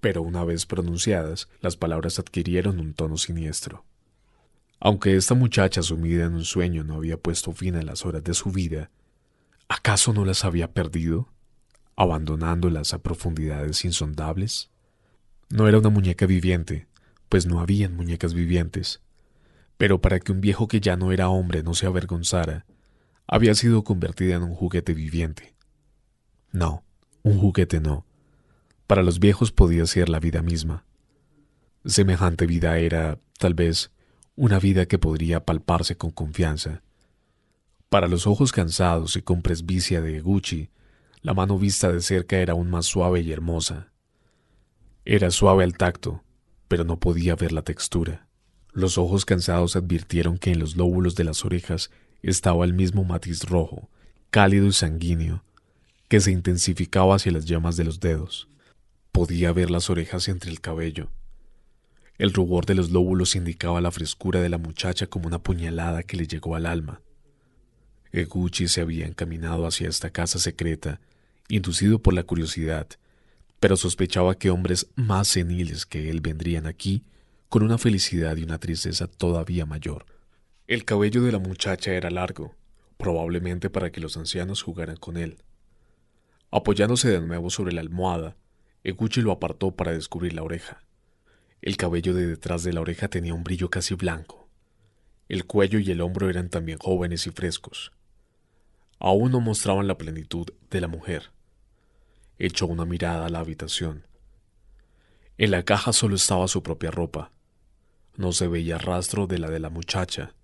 Pero 0.00 0.22
una 0.22 0.44
vez 0.44 0.66
pronunciadas, 0.66 1.48
las 1.60 1.76
palabras 1.76 2.18
adquirieron 2.18 2.78
un 2.80 2.94
tono 2.94 3.16
siniestro. 3.16 3.84
Aunque 4.80 5.16
esta 5.16 5.34
muchacha 5.34 5.82
sumida 5.82 6.26
en 6.26 6.34
un 6.34 6.44
sueño 6.44 6.84
no 6.84 6.94
había 6.94 7.16
puesto 7.16 7.52
fin 7.52 7.74
a 7.74 7.82
las 7.82 8.06
horas 8.06 8.22
de 8.22 8.34
su 8.34 8.52
vida, 8.52 8.90
¿acaso 9.68 10.12
no 10.12 10.24
las 10.24 10.44
había 10.44 10.72
perdido, 10.72 11.28
abandonándolas 11.96 12.94
a 12.94 12.98
profundidades 12.98 13.84
insondables? 13.84 14.70
No 15.50 15.66
era 15.66 15.78
una 15.78 15.88
muñeca 15.88 16.26
viviente, 16.26 16.86
pues 17.28 17.46
no 17.46 17.60
habían 17.60 17.96
muñecas 17.96 18.34
vivientes, 18.34 19.00
pero 19.76 20.00
para 20.00 20.20
que 20.20 20.32
un 20.32 20.40
viejo 20.40 20.68
que 20.68 20.80
ya 20.80 20.96
no 20.96 21.10
era 21.12 21.28
hombre 21.28 21.62
no 21.62 21.74
se 21.74 21.86
avergonzara, 21.86 22.66
había 23.26 23.54
sido 23.54 23.84
convertida 23.84 24.36
en 24.36 24.42
un 24.42 24.54
juguete 24.54 24.94
viviente. 24.94 25.54
No, 26.52 26.84
un 27.22 27.38
juguete 27.38 27.80
no. 27.80 28.06
Para 28.88 29.02
los 29.02 29.20
viejos 29.20 29.52
podía 29.52 29.84
ser 29.84 30.08
la 30.08 30.18
vida 30.18 30.40
misma. 30.40 30.86
Semejante 31.84 32.46
vida 32.46 32.78
era, 32.78 33.20
tal 33.38 33.52
vez, 33.52 33.90
una 34.34 34.58
vida 34.58 34.86
que 34.86 34.98
podría 34.98 35.44
palparse 35.44 35.98
con 35.98 36.10
confianza. 36.10 36.80
Para 37.90 38.08
los 38.08 38.26
ojos 38.26 38.50
cansados 38.50 39.14
y 39.16 39.20
con 39.20 39.42
presbicia 39.42 40.00
de 40.00 40.20
Gucci, 40.20 40.70
la 41.20 41.34
mano 41.34 41.58
vista 41.58 41.92
de 41.92 42.00
cerca 42.00 42.38
era 42.38 42.54
aún 42.54 42.70
más 42.70 42.86
suave 42.86 43.20
y 43.20 43.30
hermosa. 43.30 43.92
Era 45.04 45.30
suave 45.30 45.64
al 45.64 45.76
tacto, 45.76 46.24
pero 46.66 46.84
no 46.84 46.98
podía 46.98 47.36
ver 47.36 47.52
la 47.52 47.60
textura. 47.60 48.26
Los 48.72 48.96
ojos 48.96 49.26
cansados 49.26 49.76
advirtieron 49.76 50.38
que 50.38 50.52
en 50.52 50.60
los 50.60 50.76
lóbulos 50.76 51.14
de 51.14 51.24
las 51.24 51.44
orejas 51.44 51.90
estaba 52.22 52.64
el 52.64 52.72
mismo 52.72 53.04
matiz 53.04 53.44
rojo, 53.44 53.90
cálido 54.30 54.66
y 54.66 54.72
sanguíneo, 54.72 55.44
que 56.08 56.20
se 56.20 56.30
intensificaba 56.30 57.16
hacia 57.16 57.32
las 57.32 57.44
llamas 57.44 57.76
de 57.76 57.84
los 57.84 58.00
dedos. 58.00 58.48
Podía 59.12 59.52
ver 59.52 59.70
las 59.70 59.90
orejas 59.90 60.28
entre 60.28 60.50
el 60.50 60.60
cabello. 60.60 61.08
El 62.18 62.32
rubor 62.32 62.66
de 62.66 62.74
los 62.74 62.90
lóbulos 62.90 63.36
indicaba 63.36 63.80
la 63.80 63.92
frescura 63.92 64.40
de 64.40 64.48
la 64.48 64.58
muchacha 64.58 65.06
como 65.06 65.28
una 65.28 65.38
puñalada 65.38 66.02
que 66.02 66.16
le 66.16 66.26
llegó 66.26 66.56
al 66.56 66.66
alma. 66.66 67.00
Eguchi 68.12 68.68
se 68.68 68.80
había 68.80 69.06
encaminado 69.06 69.66
hacia 69.66 69.88
esta 69.88 70.10
casa 70.10 70.38
secreta, 70.38 71.00
inducido 71.48 72.00
por 72.00 72.14
la 72.14 72.24
curiosidad, 72.24 72.88
pero 73.60 73.76
sospechaba 73.76 74.36
que 74.36 74.50
hombres 74.50 74.88
más 74.96 75.28
seniles 75.28 75.86
que 75.86 76.10
él 76.10 76.20
vendrían 76.20 76.66
aquí 76.66 77.04
con 77.48 77.62
una 77.62 77.78
felicidad 77.78 78.36
y 78.36 78.42
una 78.42 78.58
tristeza 78.58 79.06
todavía 79.06 79.66
mayor. 79.66 80.04
El 80.66 80.84
cabello 80.84 81.22
de 81.22 81.32
la 81.32 81.38
muchacha 81.38 81.92
era 81.92 82.10
largo, 82.10 82.54
probablemente 82.96 83.70
para 83.70 83.90
que 83.90 84.00
los 84.00 84.16
ancianos 84.16 84.62
jugaran 84.62 84.96
con 84.96 85.16
él. 85.16 85.38
Apoyándose 86.50 87.08
de 87.08 87.20
nuevo 87.20 87.50
sobre 87.50 87.72
la 87.72 87.80
almohada, 87.80 88.36
Eguchi 88.84 89.20
lo 89.20 89.32
apartó 89.32 89.72
para 89.72 89.92
descubrir 89.92 90.34
la 90.34 90.42
oreja. 90.42 90.84
El 91.60 91.76
cabello 91.76 92.14
de 92.14 92.26
detrás 92.26 92.62
de 92.62 92.72
la 92.72 92.80
oreja 92.80 93.08
tenía 93.08 93.34
un 93.34 93.44
brillo 93.44 93.70
casi 93.70 93.94
blanco. 93.94 94.48
El 95.28 95.44
cuello 95.46 95.78
y 95.78 95.90
el 95.90 96.00
hombro 96.00 96.30
eran 96.30 96.48
también 96.48 96.78
jóvenes 96.78 97.26
y 97.26 97.30
frescos. 97.30 97.92
Aún 98.98 99.32
no 99.32 99.40
mostraban 99.40 99.86
la 99.86 99.98
plenitud 99.98 100.46
de 100.70 100.80
la 100.80 100.88
mujer. 100.88 101.30
Echó 102.38 102.66
una 102.66 102.84
mirada 102.84 103.26
a 103.26 103.28
la 103.28 103.40
habitación. 103.40 104.06
En 105.36 105.50
la 105.50 105.64
caja 105.64 105.92
solo 105.92 106.16
estaba 106.16 106.48
su 106.48 106.62
propia 106.62 106.90
ropa. 106.90 107.32
No 108.16 108.32
se 108.32 108.48
veía 108.48 108.78
rastro 108.78 109.26
de 109.26 109.38
la 109.38 109.50
de 109.50 109.60
la 109.60 109.70
muchacha, 109.70 110.34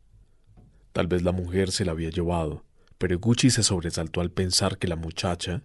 Tal 0.94 1.08
vez 1.08 1.22
la 1.24 1.32
mujer 1.32 1.72
se 1.72 1.84
la 1.84 1.90
había 1.90 2.10
llevado, 2.10 2.64
pero 2.98 3.18
Gucci 3.18 3.50
se 3.50 3.64
sobresaltó 3.64 4.20
al 4.20 4.30
pensar 4.30 4.78
que 4.78 4.86
la 4.86 4.94
muchacha 4.94 5.64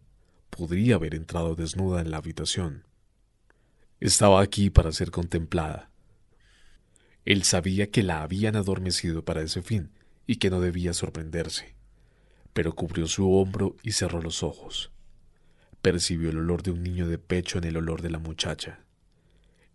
podría 0.49 0.95
haber 0.95 1.15
entrado 1.15 1.55
desnuda 1.55 2.01
en 2.01 2.11
la 2.11 2.17
habitación. 2.17 2.85
Estaba 3.99 4.41
aquí 4.41 4.69
para 4.69 4.91
ser 4.91 5.11
contemplada. 5.11 5.89
Él 7.25 7.43
sabía 7.43 7.91
que 7.91 8.03
la 8.03 8.21
habían 8.21 8.55
adormecido 8.55 9.25
para 9.25 9.41
ese 9.41 9.61
fin 9.61 9.91
y 10.25 10.37
que 10.37 10.49
no 10.49 10.61
debía 10.61 10.93
sorprenderse, 10.93 11.75
pero 12.53 12.75
cubrió 12.75 13.07
su 13.07 13.31
hombro 13.31 13.75
y 13.83 13.91
cerró 13.91 14.21
los 14.21 14.43
ojos. 14.43 14.91
Percibió 15.81 16.29
el 16.29 16.37
olor 16.37 16.63
de 16.63 16.71
un 16.71 16.83
niño 16.83 17.07
de 17.07 17.17
pecho 17.17 17.57
en 17.57 17.65
el 17.65 17.77
olor 17.77 18.01
de 18.01 18.09
la 18.09 18.19
muchacha. 18.19 18.85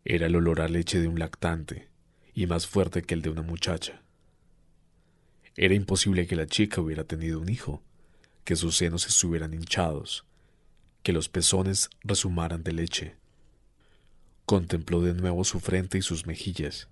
Era 0.05 0.27
el 0.27 0.37
olor 0.37 0.61
a 0.61 0.69
leche 0.69 1.01
de 1.01 1.09
un 1.09 1.19
lactante, 1.19 1.89
y 2.35 2.47
más 2.47 2.67
fuerte 2.67 3.03
que 3.03 3.15
el 3.15 3.23
de 3.23 3.31
una 3.31 3.43
muchacha. 3.43 4.03
Era 5.57 5.75
imposible 5.75 6.27
que 6.27 6.37
la 6.37 6.47
chica 6.47 6.81
hubiera 6.81 7.05
tenido 7.05 7.41
un 7.41 7.49
hijo, 7.49 7.83
que 8.43 8.57
sus 8.57 8.77
senos 8.77 9.07
estuvieran 9.07 9.55
hinchados, 9.55 10.27
que 11.05 11.13
los 11.13 11.29
pezones 11.29 11.91
resumaran 12.03 12.65
de 12.65 12.73
leche. 12.73 13.17
Contempló 14.47 15.03
de 15.03 15.13
nuevo 15.15 15.45
su 15.45 15.61
frente 15.61 15.99
y 15.99 16.03
sus 16.03 16.27
mejillas, 16.27 16.89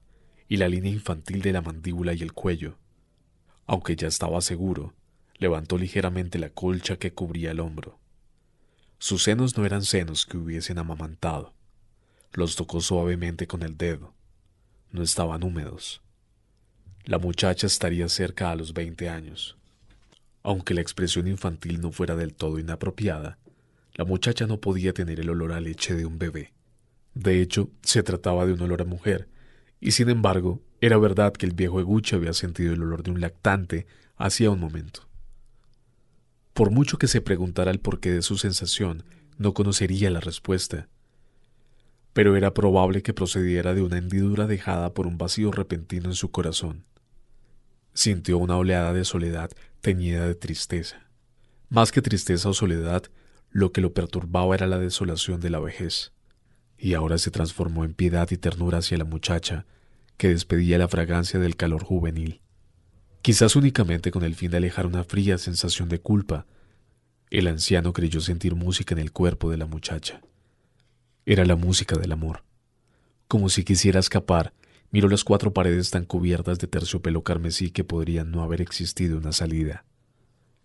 y 0.48 0.58
la 0.58 0.68
línea 0.68 0.92
infantil 0.92 1.40
de 1.40 1.52
la 1.52 1.62
mandíbula 1.62 2.12
y 2.12 2.20
el 2.20 2.34
cuello. 2.34 2.76
Aunque 3.66 3.96
ya 3.96 4.06
estaba 4.06 4.42
seguro, 4.42 4.94
levantó 5.38 5.78
ligeramente 5.78 6.38
la 6.38 6.50
colcha 6.50 6.98
que 6.98 7.14
cubría 7.14 7.52
el 7.52 7.60
hombro. 7.60 7.98
Sus 8.98 9.22
senos 9.22 9.56
no 9.56 9.64
eran 9.64 9.82
senos 9.82 10.26
que 10.26 10.36
hubiesen 10.36 10.78
amamantado. 10.78 11.54
Los 12.32 12.54
tocó 12.54 12.82
suavemente 12.82 13.46
con 13.46 13.62
el 13.62 13.78
dedo. 13.78 14.14
No 14.90 15.02
estaban 15.02 15.42
húmedos. 15.42 16.02
La 17.04 17.18
muchacha 17.18 17.66
estaría 17.66 18.08
cerca 18.10 18.50
a 18.50 18.56
los 18.56 18.74
veinte 18.74 19.08
años. 19.08 19.56
Aunque 20.42 20.74
la 20.74 20.82
expresión 20.82 21.26
infantil 21.28 21.80
no 21.80 21.92
fuera 21.92 22.14
del 22.14 22.34
todo 22.34 22.58
inapropiada, 22.58 23.38
la 23.94 24.04
muchacha 24.04 24.46
no 24.46 24.60
podía 24.60 24.92
tener 24.92 25.20
el 25.20 25.30
olor 25.30 25.52
a 25.52 25.60
leche 25.60 25.94
de 25.94 26.06
un 26.06 26.18
bebé. 26.18 26.52
De 27.14 27.40
hecho, 27.40 27.70
se 27.82 28.02
trataba 28.02 28.46
de 28.46 28.54
un 28.54 28.62
olor 28.62 28.82
a 28.82 28.86
mujer, 28.86 29.28
y 29.80 29.92
sin 29.92 30.08
embargo, 30.08 30.62
era 30.80 30.96
verdad 30.96 31.32
que 31.32 31.46
el 31.46 31.52
viejo 31.52 31.80
Eguchi 31.80 32.16
había 32.16 32.32
sentido 32.32 32.72
el 32.72 32.82
olor 32.82 33.02
de 33.02 33.10
un 33.10 33.20
lactante 33.20 33.86
hacía 34.16 34.50
un 34.50 34.60
momento. 34.60 35.08
Por 36.54 36.70
mucho 36.70 36.98
que 36.98 37.08
se 37.08 37.20
preguntara 37.20 37.70
el 37.70 37.80
porqué 37.80 38.10
de 38.10 38.22
su 38.22 38.38
sensación, 38.38 39.04
no 39.38 39.54
conocería 39.54 40.10
la 40.10 40.20
respuesta. 40.20 40.88
Pero 42.12 42.36
era 42.36 42.52
probable 42.52 43.02
que 43.02 43.14
procediera 43.14 43.74
de 43.74 43.82
una 43.82 43.98
hendidura 43.98 44.46
dejada 44.46 44.92
por 44.92 45.06
un 45.06 45.18
vacío 45.18 45.50
repentino 45.50 46.10
en 46.10 46.14
su 46.14 46.30
corazón. 46.30 46.84
Sintió 47.94 48.38
una 48.38 48.56
oleada 48.56 48.92
de 48.92 49.04
soledad 49.04 49.50
teñida 49.80 50.26
de 50.26 50.34
tristeza. 50.34 51.08
Más 51.68 51.90
que 51.90 52.02
tristeza 52.02 52.48
o 52.50 52.54
soledad, 52.54 53.04
lo 53.52 53.70
que 53.70 53.80
lo 53.80 53.92
perturbaba 53.92 54.54
era 54.54 54.66
la 54.66 54.78
desolación 54.78 55.40
de 55.40 55.50
la 55.50 55.60
vejez. 55.60 56.12
y 56.78 56.94
ahora 56.94 57.16
se 57.18 57.30
transformó 57.30 57.84
en 57.84 57.94
piedad 57.94 58.28
y 58.32 58.36
ternura 58.36 58.78
hacia 58.78 58.98
la 58.98 59.04
muchacha 59.04 59.66
que 60.16 60.30
despedía 60.30 60.78
la 60.78 60.88
fragancia 60.88 61.38
del 61.38 61.54
calor 61.54 61.84
juvenil. 61.84 62.40
Quizás 63.22 63.54
únicamente 63.54 64.10
con 64.10 64.24
el 64.24 64.34
fin 64.34 64.50
de 64.50 64.56
alejar 64.56 64.86
una 64.86 65.04
fría 65.04 65.38
sensación 65.38 65.88
de 65.88 66.00
culpa, 66.00 66.44
el 67.30 67.46
anciano 67.46 67.92
creyó 67.92 68.20
sentir 68.20 68.56
música 68.56 68.94
en 68.94 68.98
el 68.98 69.12
cuerpo 69.12 69.48
de 69.48 69.58
la 69.58 69.66
muchacha. 69.66 70.22
Era 71.24 71.44
la 71.44 71.54
música 71.54 71.96
del 71.96 72.10
amor. 72.10 72.42
Como 73.28 73.48
si 73.48 73.62
quisiera 73.62 74.00
escapar, 74.00 74.52
miró 74.90 75.08
las 75.08 75.22
cuatro 75.22 75.54
paredes 75.54 75.90
tan 75.90 76.04
cubiertas 76.04 76.58
de 76.58 76.66
terciopelo 76.66 77.22
carmesí 77.22 77.70
que 77.70 77.84
podrían 77.84 78.32
no 78.32 78.42
haber 78.42 78.60
existido 78.60 79.18
una 79.18 79.30
salida. 79.30 79.84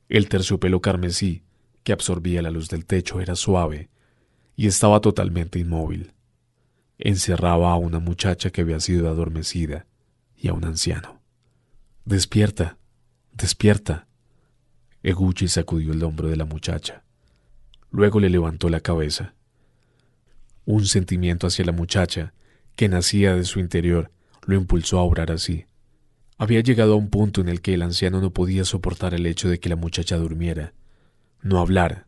El 0.10 0.30
terciopelo 0.30 0.82
carmesí, 0.82 1.43
que 1.88 1.93
absorbía 1.93 2.41
la 2.41 2.52
luz 2.52 2.67
del 2.67 2.86
techo, 2.86 3.21
era 3.21 3.34
suave 3.38 3.89
y 4.58 4.67
estaba 4.67 5.00
totalmente 5.00 5.58
inmóvil. 5.58 6.12
Encerraba 6.97 7.71
a 7.71 7.78
una 7.78 8.00
muchacha 8.00 8.50
que 8.50 8.60
había 8.60 8.82
sido 8.82 9.08
adormecida 9.08 9.86
y 10.36 10.50
a 10.50 10.54
un 10.54 10.65
anciano. 10.65 11.21
Despierta, 12.04 12.78
despierta. 13.32 14.06
Eguchi 15.02 15.47
sacudió 15.47 15.93
el 15.93 16.04
hombro 16.04 16.28
de 16.28 16.36
la 16.36 16.43
muchacha. 16.43 17.06
Luego 17.89 18.19
le 18.19 18.30
levantó 18.30 18.67
la 18.67 18.82
cabeza. 18.82 19.34
Un 20.65 20.88
sentimiento 20.88 21.47
hacia 21.47 21.63
la 21.63 21.71
muchacha, 21.71 22.34
que 22.76 22.89
nacía 22.89 23.34
de 23.34 23.45
su 23.45 23.62
interior, 23.62 24.12
lo 24.45 24.56
impulsó 24.56 25.00
a 25.00 25.04
obrar 25.04 25.32
así. 25.32 25.67
Había 26.38 26.60
llegado 26.60 26.95
a 26.95 26.97
un 26.97 27.10
punto 27.10 27.39
en 27.39 27.47
el 27.47 27.62
que 27.62 27.76
el 27.76 27.82
anciano 27.82 28.19
no 28.19 28.32
podía 28.32 28.65
soportar 28.65 29.13
el 29.13 29.26
hecho 29.26 29.47
de 29.47 29.62
que 29.62 29.69
la 29.69 29.78
muchacha 29.78 30.17
durmiera, 30.17 30.73
no 31.41 31.60
hablara, 31.60 32.08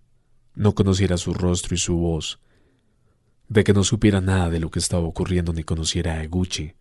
no 0.55 0.75
conociera 0.75 1.17
su 1.17 1.33
rostro 1.33 1.75
y 1.75 1.77
su 1.77 1.95
voz, 1.95 2.39
de 3.47 3.63
que 3.63 3.73
no 3.73 3.83
supiera 3.83 4.21
nada 4.21 4.49
de 4.49 4.59
lo 4.59 4.69
que 4.69 4.79
estaba 4.79 5.07
ocurriendo 5.07 5.53
ni 5.53 5.63
conociera 5.63 6.13
a 6.13 6.23
Eguchi, 6.23 6.73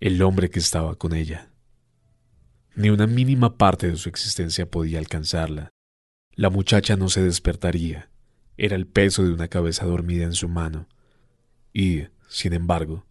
el 0.00 0.22
hombre 0.22 0.50
que 0.50 0.58
estaba 0.58 0.94
con 0.96 1.14
ella. 1.14 1.50
Ni 2.74 2.90
una 2.90 3.06
mínima 3.06 3.56
parte 3.56 3.88
de 3.90 3.96
su 3.96 4.08
existencia 4.08 4.70
podía 4.70 4.98
alcanzarla. 4.98 5.70
La 6.34 6.50
muchacha 6.50 6.96
no 6.96 7.08
se 7.08 7.22
despertaría. 7.22 8.10
Era 8.58 8.76
el 8.76 8.86
peso 8.86 9.24
de 9.24 9.32
una 9.32 9.48
cabeza 9.48 9.86
dormida 9.86 10.24
en 10.24 10.34
su 10.34 10.48
mano. 10.48 10.86
Y, 11.72 12.04
sin 12.28 12.52
embargo, 12.52 13.06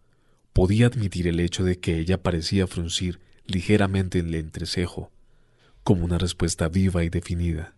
podía 0.52 0.86
admitir 0.86 1.26
el 1.26 1.40
hecho 1.40 1.64
de 1.64 1.80
que 1.80 1.98
ella 1.98 2.22
parecía 2.22 2.66
fruncir 2.66 3.20
ligeramente 3.44 4.20
el 4.20 4.34
entrecejo, 4.34 5.10
como 5.82 6.04
una 6.04 6.18
respuesta 6.18 6.68
viva 6.68 7.04
y 7.04 7.08
definida. 7.08 7.75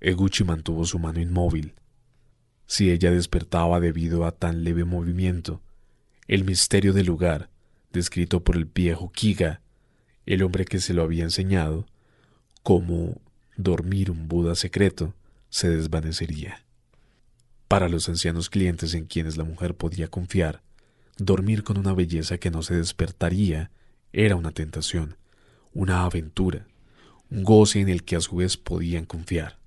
Eguchi 0.00 0.44
mantuvo 0.44 0.84
su 0.84 0.98
mano 0.98 1.20
inmóvil. 1.20 1.74
Si 2.66 2.90
ella 2.90 3.10
despertaba 3.10 3.80
debido 3.80 4.24
a 4.24 4.32
tan 4.32 4.62
leve 4.62 4.84
movimiento, 4.84 5.60
el 6.26 6.44
misterio 6.44 6.92
del 6.92 7.06
lugar, 7.06 7.50
descrito 7.92 8.44
por 8.44 8.56
el 8.56 8.66
viejo 8.66 9.10
Kiga, 9.10 9.60
el 10.26 10.42
hombre 10.42 10.66
que 10.66 10.78
se 10.78 10.92
lo 10.94 11.02
había 11.02 11.24
enseñado, 11.24 11.86
como 12.62 13.20
dormir 13.56 14.10
un 14.10 14.28
Buda 14.28 14.54
secreto, 14.54 15.14
se 15.48 15.70
desvanecería. 15.70 16.64
Para 17.66 17.88
los 17.88 18.08
ancianos 18.08 18.50
clientes 18.50 18.94
en 18.94 19.06
quienes 19.06 19.36
la 19.36 19.44
mujer 19.44 19.74
podía 19.74 20.08
confiar, 20.08 20.62
dormir 21.16 21.64
con 21.64 21.78
una 21.78 21.92
belleza 21.92 22.38
que 22.38 22.50
no 22.50 22.62
se 22.62 22.76
despertaría 22.76 23.70
era 24.12 24.36
una 24.36 24.52
tentación, 24.52 25.16
una 25.72 26.04
aventura, 26.04 26.66
un 27.30 27.42
goce 27.42 27.80
en 27.80 27.88
el 27.88 28.04
que 28.04 28.16
a 28.16 28.20
su 28.20 28.36
vez 28.36 28.56
podían 28.56 29.04
confiar. 29.04 29.57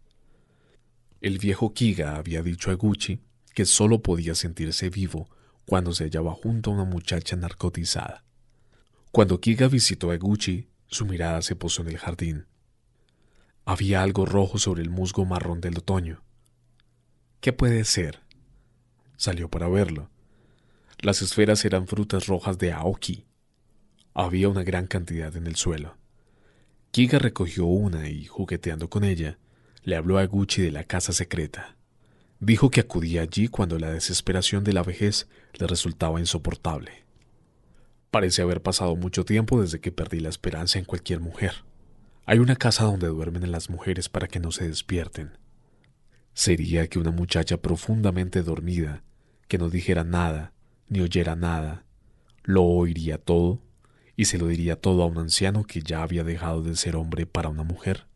El 1.22 1.38
viejo 1.38 1.76
Kiga 1.76 2.16
había 2.16 2.42
dicho 2.42 2.72
a 2.72 2.74
Gucci 2.74 3.20
que 3.54 3.66
solo 3.66 4.02
podía 4.02 4.34
sentirse 4.34 4.90
vivo 4.90 5.30
cuando 5.68 5.94
se 5.94 6.06
hallaba 6.06 6.34
junto 6.34 6.72
a 6.72 6.74
una 6.74 6.84
muchacha 6.84 7.36
narcotizada. 7.36 8.26
Cuando 9.12 9.40
Kiga 9.40 9.68
visitó 9.68 10.10
a 10.10 10.18
Gucci, 10.18 10.70
su 10.88 11.06
mirada 11.06 11.44
se 11.44 11.56
posó 11.56 11.84
en 11.84 11.90
el 11.90 12.00
jardín. 12.00 12.48
Había 13.66 14.02
algo 14.02 14.26
rojo 14.26 14.58
sobre 14.58 14.82
el 14.82 14.90
musgo 14.90 15.24
marrón 15.26 15.62
del 15.62 15.78
otoño. 15.78 16.24
¿Qué 17.40 17.54
puede 17.54 17.86
ser? 17.86 18.22
Salió 19.16 19.48
para 19.48 19.70
verlo. 19.70 20.10
Las 21.02 21.22
esferas 21.22 21.64
eran 21.66 21.86
frutas 21.86 22.26
rojas 22.26 22.58
de 22.58 22.72
Aoki. 22.72 23.26
Había 24.16 24.50
una 24.50 24.64
gran 24.64 24.88
cantidad 24.88 25.36
en 25.36 25.46
el 25.46 25.56
suelo. 25.56 25.98
Kiga 26.90 27.20
recogió 27.20 27.66
una 27.66 28.10
y, 28.10 28.26
jugueteando 28.26 28.90
con 28.90 29.04
ella, 29.04 29.38
le 29.84 29.96
habló 29.96 30.18
a 30.20 30.26
Gucci 30.26 30.62
de 30.62 30.72
la 30.72 30.84
casa 30.84 31.14
secreta. 31.14 31.76
Dijo 32.40 32.70
que 32.70 32.82
acudía 32.82 33.22
allí 33.22 33.48
cuando 33.48 33.78
la 33.80 33.92
desesperación 33.92 34.64
de 34.64 34.74
la 34.74 34.84
vejez 34.84 35.28
le 35.54 35.68
resultaba 35.68 36.20
insoportable. 36.20 37.04
Parece 38.10 38.42
haber 38.42 38.62
pasado 38.62 38.96
mucho 38.96 39.26
tiempo 39.26 39.62
desde 39.62 39.80
que 39.80 39.92
perdí 39.92 40.20
la 40.20 40.30
esperanza 40.30 40.80
en 40.80 40.86
cualquier 40.86 41.20
mujer. 41.20 41.64
Hay 42.26 42.40
una 42.40 42.56
casa 42.56 42.86
donde 42.86 43.08
duermen 43.08 43.52
las 43.52 43.70
mujeres 43.70 44.10
para 44.10 44.28
que 44.28 44.40
no 44.40 44.52
se 44.52 44.68
despierten. 44.68 45.38
Sería 46.34 46.88
que 46.88 47.00
una 47.00 47.12
muchacha 47.12 47.58
profundamente 47.58 48.42
dormida, 48.44 49.04
que 49.48 49.58
no 49.58 49.70
dijera 49.70 50.04
nada, 50.04 50.54
ni 50.88 51.02
oyera 51.02 51.36
nada, 51.36 51.86
lo 52.44 52.64
oiría 52.64 53.18
todo 53.18 53.62
y 54.16 54.26
se 54.26 54.38
lo 54.38 54.48
diría 54.48 54.76
todo 54.76 55.04
a 55.04 55.08
un 55.08 55.18
anciano 55.18 55.64
que 55.64 55.82
ya 55.82 56.04
había 56.04 56.24
dejado 56.24 56.64
de 56.64 56.76
ser 56.76 56.96
hombre 56.96 57.26
para 57.26 57.50
una 57.50 57.64
mujer. 57.64 58.08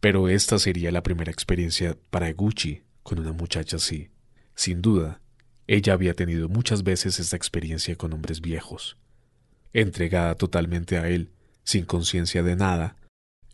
Pero 0.00 0.28
esta 0.28 0.58
sería 0.58 0.90
la 0.90 1.02
primera 1.02 1.30
experiencia 1.30 1.96
para 2.10 2.32
Gucci 2.32 2.82
con 3.02 3.18
una 3.18 3.32
muchacha 3.32 3.76
así. 3.76 4.08
Sin 4.54 4.82
duda, 4.82 5.20
ella 5.66 5.92
había 5.92 6.14
tenido 6.14 6.48
muchas 6.48 6.82
veces 6.82 7.20
esta 7.20 7.36
experiencia 7.36 7.96
con 7.96 8.12
hombres 8.12 8.40
viejos. 8.40 8.96
Entregada 9.72 10.34
totalmente 10.34 10.98
a 10.98 11.08
él, 11.08 11.30
sin 11.62 11.84
conciencia 11.84 12.42
de 12.42 12.56
nada, 12.56 12.96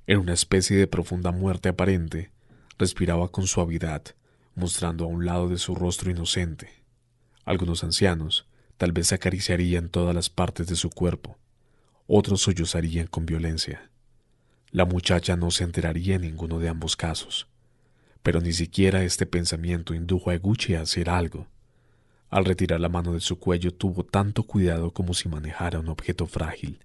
en 0.07 0.19
una 0.21 0.33
especie 0.33 0.77
de 0.77 0.87
profunda 0.87 1.33
muerte 1.33 1.69
aparente, 1.69 2.31
respiraba 2.79 3.29
con 3.29 3.47
suavidad, 3.47 4.03
mostrando 4.55 5.05
a 5.05 5.09
un 5.09 5.27
lado 5.27 5.49
de 5.49 5.59
su 5.59 5.75
rostro 5.75 6.11
inocente. 6.11 6.85
Algunos 7.45 7.85
ancianos 7.85 8.47
tal 8.77 8.93
vez 8.93 9.13
acariciarían 9.13 9.89
todas 9.89 10.15
las 10.15 10.31
partes 10.31 10.69
de 10.69 10.77
su 10.77 10.91
cuerpo, 10.91 11.39
otros 12.07 12.43
sollozarían 12.43 13.09
con 13.09 13.27
violencia. 13.27 13.91
La 14.73 14.85
muchacha 14.85 15.37
no 15.37 15.51
se 15.51 15.65
enteraría 15.65 16.17
en 16.17 16.23
ninguno 16.23 16.59
de 16.59 16.69
ambos 16.69 16.97
casos, 16.97 17.47
pero 18.23 18.41
ni 18.41 18.53
siquiera 18.53 19.05
este 19.05 19.25
pensamiento 19.25 19.95
indujo 19.95 20.31
a 20.31 20.35
Eguchi 20.35 20.75
a 20.75 20.81
hacer 20.81 21.09
algo. 21.09 21.47
Al 22.31 22.45
retirar 22.45 22.81
la 22.81 22.89
mano 22.89 23.13
de 23.13 23.21
su 23.21 23.39
cuello 23.39 23.73
tuvo 23.73 24.05
tanto 24.05 24.43
cuidado 24.43 24.91
como 24.91 25.15
si 25.15 25.29
manejara 25.29 25.79
un 25.79 25.89
objeto 25.89 26.27
frágil, 26.27 26.81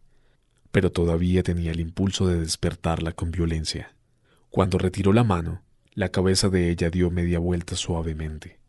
pero 0.71 0.91
todavía 0.91 1.41
tenía 1.41 1.71
el 1.71 1.79
impulso 1.79 2.27
de 2.27 2.39
despertarla 2.39 3.13
con 3.13 3.31
violencia. 3.31 3.95
Cuando 4.51 4.77
retiró 4.77 5.11
la 5.11 5.23
mano, 5.23 5.63
la 5.93 6.09
cabeza 6.09 6.49
de 6.49 6.69
ella 6.69 6.91
dio 6.91 7.09
media 7.09 7.39
vuelta 7.39 7.75
suavemente, 7.75 8.59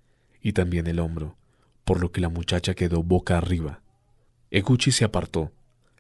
y 0.41 0.55
también 0.55 0.87
el 0.87 0.99
hombro, 0.99 1.37
por 1.85 2.01
lo 2.01 2.11
que 2.11 2.21
la 2.23 2.31
muchacha 2.31 2.75
quedó 2.75 3.03
boca 3.03 3.37
arriba. 3.37 3.83
Eguchi 4.51 4.91
se 4.91 5.05
apartó, 5.05 5.53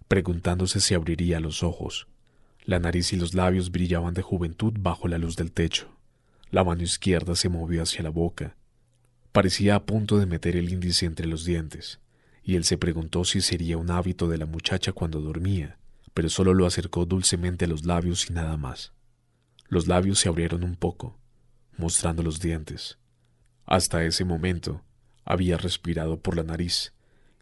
preguntándose 0.08 0.80
si 0.80 0.94
abriría 0.94 1.38
los 1.40 1.62
ojos. 1.62 2.08
La 2.64 2.78
nariz 2.78 3.12
y 3.12 3.16
los 3.16 3.34
labios 3.34 3.72
brillaban 3.72 4.14
de 4.14 4.22
juventud 4.22 4.72
bajo 4.78 5.08
la 5.08 5.18
luz 5.18 5.34
del 5.34 5.50
techo. 5.50 5.88
La 6.50 6.62
mano 6.62 6.82
izquierda 6.82 7.34
se 7.34 7.48
movió 7.48 7.82
hacia 7.82 8.04
la 8.04 8.10
boca. 8.10 8.56
Parecía 9.32 9.74
a 9.74 9.84
punto 9.84 10.18
de 10.18 10.26
meter 10.26 10.56
el 10.56 10.70
índice 10.70 11.06
entre 11.06 11.26
los 11.26 11.44
dientes, 11.44 11.98
y 12.44 12.54
él 12.54 12.64
se 12.64 12.78
preguntó 12.78 13.24
si 13.24 13.40
sería 13.40 13.78
un 13.78 13.90
hábito 13.90 14.28
de 14.28 14.38
la 14.38 14.46
muchacha 14.46 14.92
cuando 14.92 15.20
dormía, 15.20 15.78
pero 16.14 16.28
solo 16.28 16.54
lo 16.54 16.66
acercó 16.66 17.04
dulcemente 17.04 17.64
a 17.64 17.68
los 17.68 17.84
labios 17.84 18.30
y 18.30 18.32
nada 18.32 18.56
más. 18.56 18.92
Los 19.66 19.88
labios 19.88 20.20
se 20.20 20.28
abrieron 20.28 20.62
un 20.62 20.76
poco, 20.76 21.18
mostrando 21.76 22.22
los 22.22 22.38
dientes. 22.38 22.98
Hasta 23.64 24.04
ese 24.04 24.24
momento 24.24 24.84
había 25.24 25.56
respirado 25.56 26.20
por 26.20 26.36
la 26.36 26.44
nariz, 26.44 26.92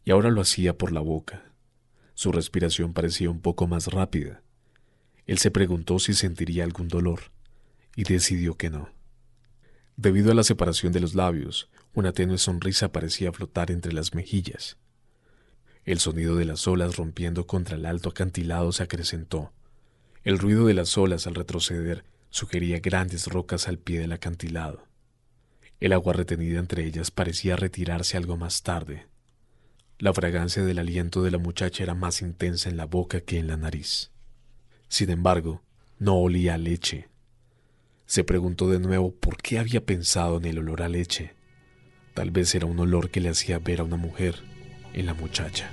y 0.03 0.13
ahora 0.13 0.31
lo 0.31 0.41
hacía 0.41 0.79
por 0.79 0.93
la 0.93 1.01
boca. 1.01 1.53
Su 2.15 2.33
respiración 2.33 2.95
parecía 2.95 3.31
un 3.31 3.41
poco 3.41 3.67
más 3.67 3.89
rápida, 3.89 4.43
él 5.31 5.39
se 5.39 5.53
preguntó 5.53 6.01
si 6.01 6.13
sentiría 6.13 6.65
algún 6.65 6.89
dolor 6.89 7.31
y 7.95 8.03
decidió 8.03 8.57
que 8.57 8.69
no. 8.69 8.91
Debido 9.97 10.33
a 10.33 10.35
la 10.35 10.43
separación 10.43 10.93
de 10.93 10.99
los 10.99 11.15
labios, 11.15 11.71
una 11.95 12.11
tenue 12.11 12.37
sonrisa 12.37 12.91
parecía 12.91 13.31
flotar 13.31 13.71
entre 13.71 13.93
las 13.93 14.13
mejillas. 14.13 14.77
El 15.85 16.01
sonido 16.01 16.35
de 16.35 16.47
las 16.47 16.67
olas 16.67 16.97
rompiendo 16.97 17.47
contra 17.47 17.77
el 17.77 17.87
alto 17.87 18.09
acantilado 18.09 18.73
se 18.73 18.83
acrecentó. 18.83 19.53
El 20.25 20.37
ruido 20.37 20.67
de 20.67 20.75
las 20.75 20.99
olas 20.99 21.29
al 21.29 21.37
retroceder 21.37 22.03
sugería 22.31 22.81
grandes 22.81 23.29
rocas 23.29 23.69
al 23.69 23.79
pie 23.79 24.01
del 24.01 24.11
acantilado. 24.11 24.89
El 25.79 25.93
agua 25.93 26.13
retenida 26.13 26.59
entre 26.59 26.85
ellas 26.85 27.13
parecía 27.13 27.55
retirarse 27.55 28.17
algo 28.17 28.37
más 28.37 28.65
tarde. 28.65 29.07
La 29.97 30.13
fragancia 30.13 30.65
del 30.65 30.81
aliento 30.81 31.23
de 31.23 31.31
la 31.31 31.39
muchacha 31.39 31.85
era 31.85 31.95
más 31.95 32.21
intensa 32.21 32.69
en 32.69 32.77
la 32.77 32.87
boca 32.87 33.21
que 33.21 33.39
en 33.39 33.47
la 33.47 33.57
nariz. 33.57 34.11
Sin 34.91 35.09
embargo, 35.09 35.63
no 36.01 36.17
olía 36.17 36.55
a 36.55 36.59
leche. 36.59 37.09
Se 38.07 38.25
preguntó 38.25 38.69
de 38.69 38.81
nuevo 38.81 39.13
por 39.13 39.37
qué 39.37 39.61
había 39.61 39.87
pensado 39.87 40.39
en 40.39 40.47
el 40.47 40.59
olor 40.59 40.83
a 40.83 40.89
leche. 40.89 41.33
Tal 42.13 42.33
vez 42.33 42.57
era 42.57 42.67
un 42.67 42.77
olor 42.81 43.09
que 43.09 43.21
le 43.21 43.29
hacía 43.29 43.61
ver 43.61 43.81
a 43.81 43.85
una 43.85 43.97
mujer 43.97 44.35
en 44.93 45.07
la 45.07 45.15
muchacha. 45.15 45.71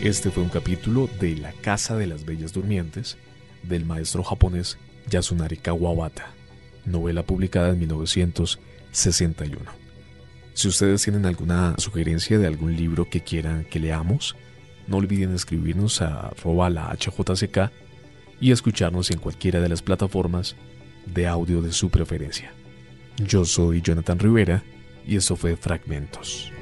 Este 0.00 0.30
fue 0.30 0.44
un 0.44 0.48
capítulo 0.48 1.08
de 1.18 1.34
La 1.34 1.52
Casa 1.54 1.96
de 1.96 2.06
las 2.06 2.24
Bellas 2.24 2.52
Durmientes 2.52 3.16
del 3.64 3.84
maestro 3.84 4.22
japonés 4.22 4.78
Yasunari 5.10 5.56
Kawabata, 5.56 6.32
novela 6.84 7.22
publicada 7.22 7.70
en 7.70 7.78
1961. 7.80 9.60
Si 10.54 10.68
ustedes 10.68 11.02
tienen 11.02 11.26
alguna 11.26 11.74
sugerencia 11.78 12.38
de 12.38 12.46
algún 12.46 12.76
libro 12.76 13.08
que 13.08 13.22
quieran 13.22 13.64
que 13.64 13.80
leamos, 13.80 14.36
no 14.86 14.98
olviden 14.98 15.34
escribirnos 15.34 16.00
a 16.02 16.28
arroba 16.28 16.70
la 16.70 16.94
HJCK 16.94 17.70
y 18.40 18.52
escucharnos 18.52 19.10
en 19.10 19.18
cualquiera 19.18 19.60
de 19.60 19.68
las 19.68 19.82
plataformas 19.82 20.56
de 21.06 21.26
audio 21.26 21.62
de 21.62 21.72
su 21.72 21.90
preferencia. 21.90 22.52
Yo 23.16 23.44
soy 23.44 23.80
Jonathan 23.82 24.18
Rivera 24.18 24.62
y 25.06 25.16
esto 25.16 25.36
fue 25.36 25.56
Fragmentos. 25.56 26.52